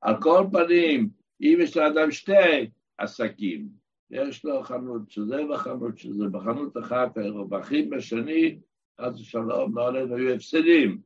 על 0.00 0.14
כל 0.22 0.44
פנים, 0.52 1.10
אם 1.40 1.58
יש 1.62 1.76
לאדם 1.76 2.10
שתי 2.10 2.70
עסקים, 2.98 3.68
יש 4.10 4.44
לו 4.44 4.62
חנות 4.62 5.10
שזה 5.10 5.46
וחנות 5.46 5.98
שזה, 5.98 6.24
בחנות 6.32 6.76
אחת 6.76 7.16
היו 7.16 7.34
רווחים, 7.34 7.90
בשני, 7.90 8.58
חס 9.00 9.20
ושלום, 9.20 9.76
לא 9.78 9.88
עלינו 9.88 10.16
היו 10.16 10.34
הפסדים. 10.34 11.02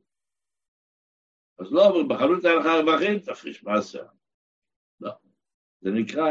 אז 1.59 1.71
לא 1.71 1.85
אומרים, 1.85 2.07
בחנות 2.07 2.45
היה 2.45 2.55
לך 2.55 2.65
רווחים, 2.65 3.19
תפריש 3.19 3.63
מעשר. 3.63 4.05
לא. 5.01 5.11
זה 5.81 5.91
נקרא, 5.91 6.29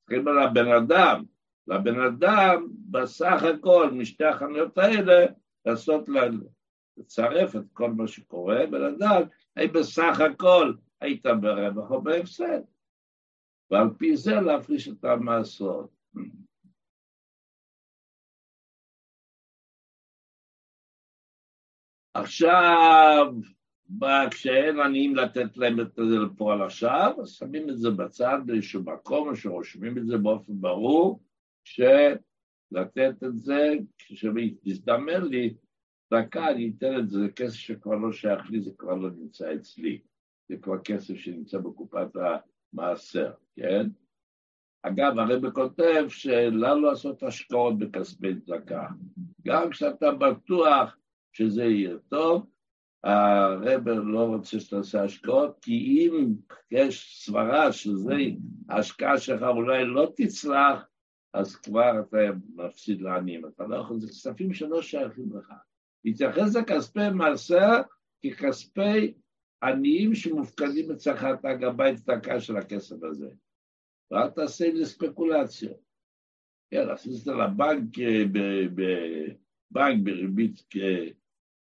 צריכים 0.00 0.28
על 0.28 0.38
הבן 0.38 0.68
אדם, 0.72 1.24
לבן 1.68 2.00
אדם 2.00 2.66
בסך 2.90 3.42
הכל 3.42 3.90
משתי 3.92 4.24
החנויות 4.24 4.78
האלה 4.78 5.26
לעשות, 5.66 6.08
לצרף 6.96 7.56
את 7.56 7.64
כל 7.72 7.92
מה 7.92 8.08
שקורה 8.08 8.64
ולדעת 8.72 9.28
האם 9.56 9.72
בסך 9.72 10.20
הכל 10.20 10.72
היית 11.00 11.26
ברווח 11.26 11.90
או 11.90 12.02
בהפסד. 12.02 12.60
ועל 13.70 13.88
פי 13.98 14.16
זה 14.16 14.34
להפריש 14.34 14.88
את 14.88 15.04
המעשרות. 15.04 15.90
עכשיו, 22.14 23.34
כשאין 24.30 24.80
עניים 24.80 25.16
לתת 25.16 25.56
להם 25.56 25.80
את 25.80 25.94
זה 25.94 26.18
לפועל 26.26 26.62
עכשיו, 26.62 27.12
שמים 27.24 27.70
את 27.70 27.78
זה 27.78 27.90
בצד 27.90 28.38
באיזשהו 28.46 28.82
מקום, 28.82 29.36
שרושמים 29.36 29.98
את 29.98 30.06
זה 30.06 30.18
באופן 30.18 30.52
ברור, 30.60 31.20
שלתת 31.66 33.22
את 33.24 33.38
זה, 33.38 33.72
כשמזדמן 33.98 35.22
לי 35.22 35.54
דקה, 36.14 36.50
אני 36.50 36.72
אתן 36.78 36.98
את 36.98 37.08
זה, 37.08 37.18
זה 37.18 37.28
כסף 37.28 37.56
שכבר 37.56 37.94
לא 37.94 38.12
שייך 38.12 38.50
לי, 38.50 38.60
זה 38.60 38.70
כבר 38.78 38.94
לא 38.94 39.10
נמצא 39.10 39.54
אצלי. 39.54 40.00
זה 40.48 40.56
כבר 40.62 40.78
כסף 40.78 41.14
שנמצא 41.14 41.58
בקופת 41.58 42.08
המעשר, 42.14 43.32
כן? 43.56 43.86
אגב, 44.82 45.18
הרב 45.18 45.50
כותב 45.50 46.04
שלא 46.08 46.82
לעשות 46.82 47.22
השקעות 47.22 47.78
בכספי 47.78 48.40
צדקה. 48.40 48.86
גם 49.46 49.70
כשאתה 49.70 50.10
בטוח 50.10 50.96
שזה 51.32 51.64
יהיה 51.64 51.96
טוב, 52.08 52.46
הרב 53.04 53.88
לא 53.88 54.24
רוצה 54.24 54.60
שתעשה 54.60 55.02
השקעות, 55.02 55.58
כי 55.62 55.72
אם 55.72 56.34
יש 56.70 57.24
סברה 57.24 57.72
שזה 57.72 58.14
ההשקעה 58.68 59.18
שלך 59.18 59.42
אולי 59.42 59.84
לא 59.84 60.12
תצלח, 60.16 60.86
אז 61.36 61.56
כבר 61.56 62.00
אתה 62.00 62.16
מפסיד 62.54 63.00
לעניים. 63.00 63.46
אתה 63.46 63.66
לא 63.66 63.76
יכול, 63.76 64.00
זה 64.00 64.08
כספים 64.08 64.52
שלא 64.52 64.82
שייכים 64.82 65.36
לך. 65.36 65.52
להתייחס 66.04 66.56
לכספי 66.56 67.10
מעשר 67.14 67.82
ככספי 68.26 69.14
עניים 69.62 70.14
שמופקדים 70.14 70.90
אצלך 70.90 71.26
את 71.34 71.44
הגבי 71.44 71.96
צדקה 71.96 72.40
של 72.40 72.56
הכסף 72.56 72.96
הזה. 73.02 73.30
ואל 74.10 74.30
תעשה 74.30 74.72
לי 74.72 74.86
ספקולציות. 74.86 75.80
כן, 76.70 76.86
זה 77.08 77.32
לבנק, 77.32 77.98
אה, 77.98 78.24
בבנק 78.74 80.04
בריבית, 80.04 80.66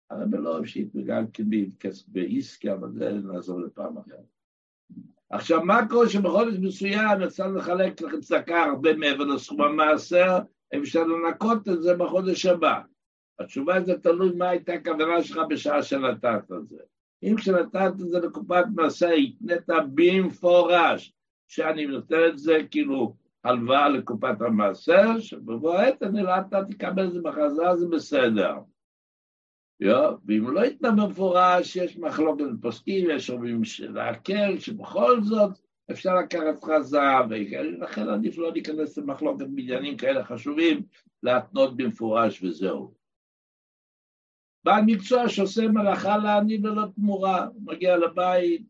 הרב 0.10 0.36
לא 0.36 0.54
אוהב 0.54 0.66
שהתפגע 0.66 1.20
בעסקי, 2.08 2.72
אבל 2.72 2.92
זה 2.92 3.12
נעזור 3.12 3.62
לפעם 3.62 3.98
אחרת. 3.98 4.37
עכשיו, 5.30 5.64
מה 5.64 5.88
קורה 5.90 6.10
שבחודש 6.10 6.58
מסוים 6.60 7.22
יצא 7.22 7.48
לחלק 7.48 8.02
לכם 8.02 8.20
צדקה 8.20 8.64
הרבה 8.64 8.96
מעבר 8.96 9.24
לסכום 9.24 9.62
המעשר, 9.62 10.38
אפשר 10.76 11.04
לנקות 11.04 11.68
את 11.68 11.82
זה 11.82 11.94
בחודש 11.98 12.46
הבא. 12.46 12.82
התשובה 13.40 13.82
זה 13.82 14.00
תלוי 14.00 14.32
מה 14.38 14.50
הייתה 14.50 14.74
הכוונה 14.74 15.24
שלך 15.24 15.40
בשעה 15.50 15.84
שנתת 15.84 16.52
את 16.60 16.68
זה. 16.68 16.78
אם 17.24 17.36
כשנתת 17.36 17.92
את 18.02 18.10
זה 18.10 18.20
לקופת 18.20 18.66
מעשה, 18.76 19.12
התנית 19.12 19.70
במפורש 19.94 21.14
שאני 21.48 21.86
נותן 21.86 22.26
את 22.28 22.38
זה 22.38 22.58
כאילו 22.72 23.16
הלוואה 23.44 23.90
לקופת 23.90 24.42
המעשר, 24.42 25.20
שבבוא 25.20 25.74
העת 25.74 26.04
אני 26.04 26.24
לא 26.24 26.32
אתה 26.38 26.66
תקבל 26.70 27.08
את 27.08 27.14
זה 27.14 27.20
בחזרה, 27.22 27.78
זה 27.78 27.88
בסדר. 27.88 28.54
יו, 29.80 30.14
ואם 30.26 30.50
לא 30.50 30.66
יתנה 30.66 30.92
במפורש, 30.92 31.76
יש 31.76 31.98
מחלוקת 31.98 32.44
פוסקים, 32.62 33.10
יש 33.10 33.30
אומרים 33.30 33.62
להקל, 33.80 34.60
שבכל 34.60 35.22
זאת 35.22 35.60
אפשר 35.92 36.16
לקחת 36.16 36.64
חזרה, 36.64 37.28
ולכן 37.30 38.10
עדיף 38.10 38.38
לא 38.38 38.52
להיכנס 38.52 38.98
למחלוקת 38.98 39.46
בעניינים 39.48 39.98
כאלה 39.98 40.24
חשובים, 40.24 40.84
להתנות 41.24 41.78
במפורש 41.78 42.44
וזהו. 42.44 42.94
בעל 44.64 44.84
מקצוע 44.86 45.30
שעושה 45.30 45.68
מלאכה 45.68 46.18
לעני 46.18 46.58
ללא 46.58 46.84
תמורה, 46.96 47.48
מגיע 47.66 47.98
לבית, 47.98 48.62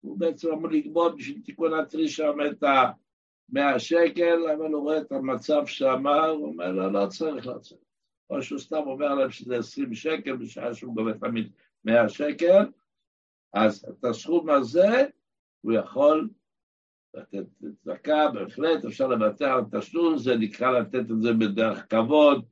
הוא 0.00 0.18
בעצם 0.18 0.48
אמור 0.52 0.70
לגבות 0.70 1.16
בשביל 1.16 1.42
תיקון 1.44 1.74
הטרי 1.74 2.08
שם 2.08 2.36
את 2.50 2.62
המאה 2.62 3.78
שקל, 3.78 4.50
אבל 4.56 4.72
הוא 4.72 4.82
רואה 4.82 4.98
את 4.98 5.12
המצב 5.12 5.66
שאמר, 5.66 6.28
הוא 6.28 6.46
אומר 6.46 6.72
לו, 6.72 6.90
לא 6.90 7.06
צריך, 7.06 7.46
לא 7.46 7.58
צריך. 7.58 7.89
או 8.30 8.42
שהוא 8.42 8.58
סתם 8.58 8.82
אומר 8.86 9.14
להם 9.14 9.30
שזה 9.30 9.56
עשרים 9.58 9.94
שקל 9.94 10.36
בשעה 10.36 10.74
שהוא 10.74 10.94
גובה 10.94 11.18
תמיד 11.18 11.52
מאה 11.84 12.08
שקל, 12.08 12.64
אז 13.54 13.84
את 13.88 14.04
הסכום 14.04 14.50
הזה 14.50 15.04
הוא 15.60 15.72
יכול 15.72 16.28
לתת 17.14 17.44
צדקה, 17.84 18.28
בהחלט 18.34 18.84
אפשר 18.84 19.06
לוותר 19.06 19.52
על 19.52 19.64
תשלום, 19.72 20.18
זה 20.18 20.36
נקרא 20.36 20.70
לתת 20.70 21.10
את 21.10 21.22
זה 21.22 21.32
בדרך 21.32 21.86
כבוד, 21.90 22.44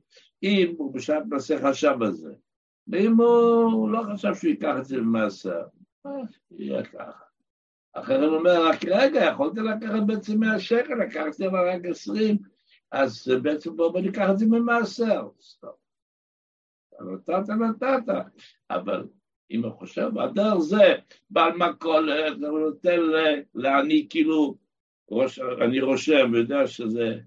אם 0.43 0.73
הוא 0.77 0.93
בשעת 0.93 1.23
מעשה 1.29 1.69
חשב 1.69 1.95
על 2.01 2.11
זה. 2.11 2.33
ואם 2.87 3.13
הוא 3.13 3.89
לא 3.89 4.01
חשב 4.13 4.35
שהוא 4.35 4.49
ייקח 4.49 4.75
את 4.79 4.85
זה 4.85 4.97
במעשר, 4.97 5.61
יהיה 6.51 6.83
ככה. 6.83 7.23
אחרי 7.93 8.25
הוא 8.25 8.37
אומר, 8.37 8.65
רק 8.65 8.85
רגע, 8.85 9.25
יכולתי 9.25 9.59
לקחת 9.59 10.03
בעצם 10.07 10.39
100 10.39 10.59
שקל, 10.59 10.93
לקחתי 10.93 11.47
אבל 11.47 11.69
רק 11.69 11.85
20, 11.85 12.37
אז 12.91 13.31
בעצם 13.43 13.75
בואו 13.75 14.01
ניקח 14.01 14.27
את 14.31 14.37
זה 14.37 14.45
ממעשר. 14.45 15.27
נתת, 17.01 17.49
נתת, 17.49 18.13
אבל 18.69 19.07
אם 19.51 19.63
הוא 19.63 19.71
חושב, 19.71 20.17
הדרך 20.17 20.57
זה, 20.59 20.95
בעל 21.29 21.51
מכולת, 21.57 22.37
הוא 22.41 22.59
נותן 22.59 22.99
לעני 23.55 24.07
כאילו, 24.09 24.57
אני 25.65 25.81
רושם, 25.81 26.31
ויודע 26.33 26.67
שזה, 26.67 27.19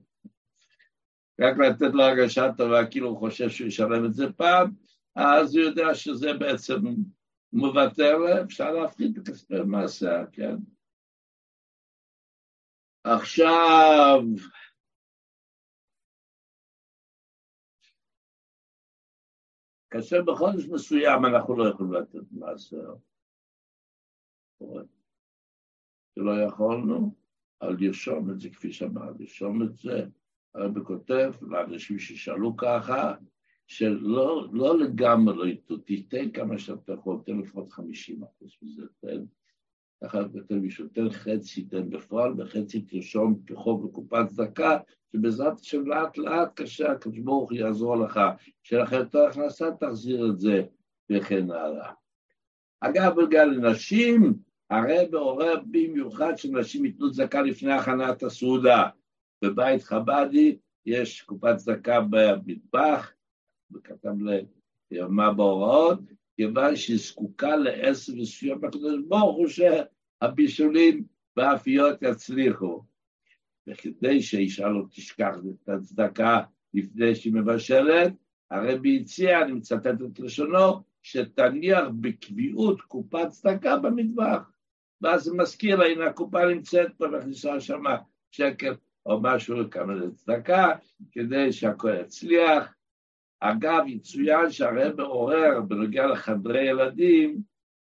רק 1.40 1.58
לתת 1.58 1.94
לו 1.94 2.02
הרגשה 2.02 2.52
טובה, 2.56 2.86
כאילו 2.86 3.08
הוא 3.08 3.18
חושב 3.18 3.50
שהוא 3.50 3.68
ישלם 3.68 4.04
את 4.04 4.14
זה 4.14 4.32
פעם, 4.32 4.70
אז 5.16 5.56
הוא 5.56 5.64
יודע 5.64 5.94
שזה 5.94 6.32
בעצם 6.32 6.80
מוותר, 7.52 8.16
אפשר 8.44 8.70
להפחית 8.70 9.18
בכספי 9.18 9.54
מעשה, 9.66 10.24
כן? 10.32 10.56
עכשיו, 13.04 14.20
כאשר 19.92 20.22
בחודש 20.22 20.66
מסוים 20.66 21.24
אנחנו 21.24 21.56
לא 21.56 21.68
יכולים 21.68 21.92
לתת 21.92 22.32
מעשר, 22.32 22.94
שלא 26.14 26.42
יכולנו, 26.46 27.14
אבל 27.62 27.76
לרשום 27.80 28.30
את 28.30 28.40
זה 28.40 28.50
כפי 28.50 28.72
שאמר, 28.72 29.10
לרשום 29.18 29.62
את 29.62 29.76
זה, 29.76 30.06
הרב 30.54 30.82
כותב 30.82 31.32
לאנשים 31.42 31.98
ששאלו 31.98 32.56
ככה, 32.56 33.14
שלא 33.66 34.48
לא 34.52 34.78
לגמרי 34.78 35.60
לא 35.70 35.76
תיתן 35.76 36.30
כמה 36.30 36.58
שאתה 36.58 36.92
יכול, 36.92 37.18
תן 37.26 37.38
לפחות 37.38 37.72
חמישים 37.72 38.22
אחוז 38.22 38.56
מזה, 38.62 38.82
תן. 39.00 39.24
ככה 40.04 40.18
כותב 40.32 40.54
מישהו, 40.54 40.88
תן 40.88 41.10
חצי, 41.10 41.64
תן 41.64 41.90
בפועל, 41.90 42.40
וחצי 42.40 42.82
תרשום 42.82 43.42
כחוב 43.46 43.86
בקופת 43.86 44.26
צדקה, 44.28 44.78
שבעזרת 45.12 45.60
השם 45.60 45.86
לאט 45.86 46.18
לאט 46.18 46.60
קשה, 46.60 46.92
הקדוש 46.92 47.18
ברוך 47.18 47.50
הוא 47.50 47.58
יעזור 47.58 47.96
לך, 47.96 48.20
שיהיה 48.62 48.82
לך 48.82 48.92
יותר 48.92 49.26
הכנסה, 49.26 49.70
תחזיר 49.80 50.26
את 50.30 50.38
זה, 50.38 50.62
וכן 51.10 51.50
הלאה. 51.50 51.92
אגב, 52.80 53.20
בגלל 53.20 53.48
לנשים, 53.48 54.34
הרי 54.70 55.08
מעורר 55.10 55.60
במיוחד 55.70 56.32
שנשים 56.36 56.84
ייתנו 56.84 57.12
צדקה 57.12 57.42
לפני 57.42 57.72
הכנת 57.72 58.22
הסעודה. 58.22 58.88
בבית 59.44 59.82
חב"די 59.82 60.56
יש 60.86 61.22
קופת 61.22 61.56
צדקה 61.56 62.00
במטבח, 62.10 63.12
וכתב 63.72 64.10
מה 65.08 65.32
בהוראות, 65.32 65.98
כיוון 66.36 66.76
שהיא 66.76 66.98
זקוקה 66.98 67.56
לעשר 67.56 68.12
מסוים 68.16 68.60
בקדוש 68.60 69.00
ברוך 69.08 69.36
הוא 69.36 69.48
שהבישולים 69.48 71.04
והאפיות 71.36 72.02
יצליחו. 72.02 72.82
וכדי 73.68 74.22
שהאישה 74.22 74.68
לא 74.68 74.82
תשכח 74.90 75.34
את 75.64 75.68
הצדקה 75.68 76.40
לפני 76.74 77.14
שהיא 77.14 77.34
מבשלת, 77.34 78.12
הרבי 78.50 79.00
הציע, 79.00 79.42
אני 79.42 79.52
מצטט 79.52 79.86
את 79.86 80.20
לשונו, 80.20 80.82
שתניח 81.02 81.84
בקביעות 82.00 82.80
קופת 82.80 83.28
צדקה 83.28 83.76
במטבח. 83.76 84.50
ואז 85.00 85.22
זה 85.22 85.34
מזכיר 85.34 85.76
לה, 85.76 85.86
הנה 85.86 86.06
הקופה 86.06 86.46
נמצאת 86.46 86.92
פה 86.98 87.08
מכניסה 87.08 87.60
שמה 87.60 87.96
שקל 88.30 88.74
או 89.06 89.20
משהו 89.22 89.70
כמה 89.70 89.94
לצדקה, 89.94 90.72
כדי 91.12 91.52
שהכל 91.52 91.90
יצליח. 92.00 92.74
אגב, 93.40 93.82
יצוין 93.86 94.50
שהרב 94.50 95.00
עורר 95.00 95.60
בנוגע 95.60 96.06
לחדרי 96.06 96.68
ילדים, 96.68 97.42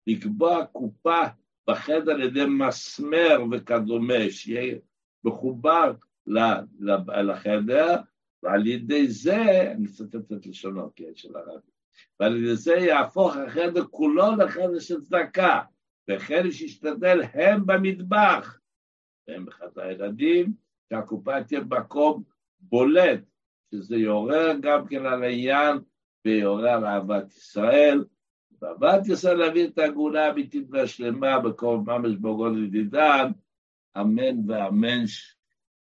לקבוע 0.08 0.66
קופה 0.66 1.22
בחדר 1.70 2.12
על 2.12 2.22
ידי 2.22 2.46
מסמר 2.46 3.40
וכדומה, 3.52 4.30
שיהיה 4.30 4.76
מחובר 5.24 5.94
לחדר, 7.24 7.96
ועל 8.44 8.68
ידי 8.68 9.08
זה, 9.08 9.72
אני 9.72 9.84
מצטט 9.84 10.32
את 10.32 10.46
לשונו, 10.46 10.90
כן, 10.96 11.12
של 11.16 11.36
הרבי, 11.36 11.72
ועל 12.20 12.38
ידי 12.38 12.56
זה 12.56 12.74
יהפוך 12.74 13.36
החדר 13.36 13.86
כולו 13.86 14.36
לחדר 14.36 14.80
של 14.80 15.02
צדקה, 15.02 15.62
וחדר 16.10 16.52
שישתדל 16.52 17.22
הם 17.34 17.66
במטבח, 17.66 18.60
הם 19.28 19.46
בחדר 19.46 19.82
הילדים, 19.82 20.54
שהקופה 20.90 21.44
תהיה 21.44 21.62
מקום 21.62 22.24
בולט, 22.60 23.20
שזה 23.72 23.98
יעורר 23.98 24.54
גם 24.62 24.88
כן 24.88 25.06
על 25.06 25.24
העניין 25.24 25.78
ויעורר 26.26 26.70
על 26.70 26.86
אהבת 26.86 27.32
ישראל, 27.32 28.06
ואהבת 28.62 29.08
ישראל 29.08 29.38
להביא 29.38 29.68
את 29.68 29.78
הגאולה 29.78 30.26
האמיתית 30.26 30.68
והשלמה 30.70 31.40
בכל 31.40 31.78
ממש 31.86 32.16
בגודל 32.16 32.64
ידידן, 32.64 33.32
אמן 34.01 34.51
ואמן. 34.51 35.05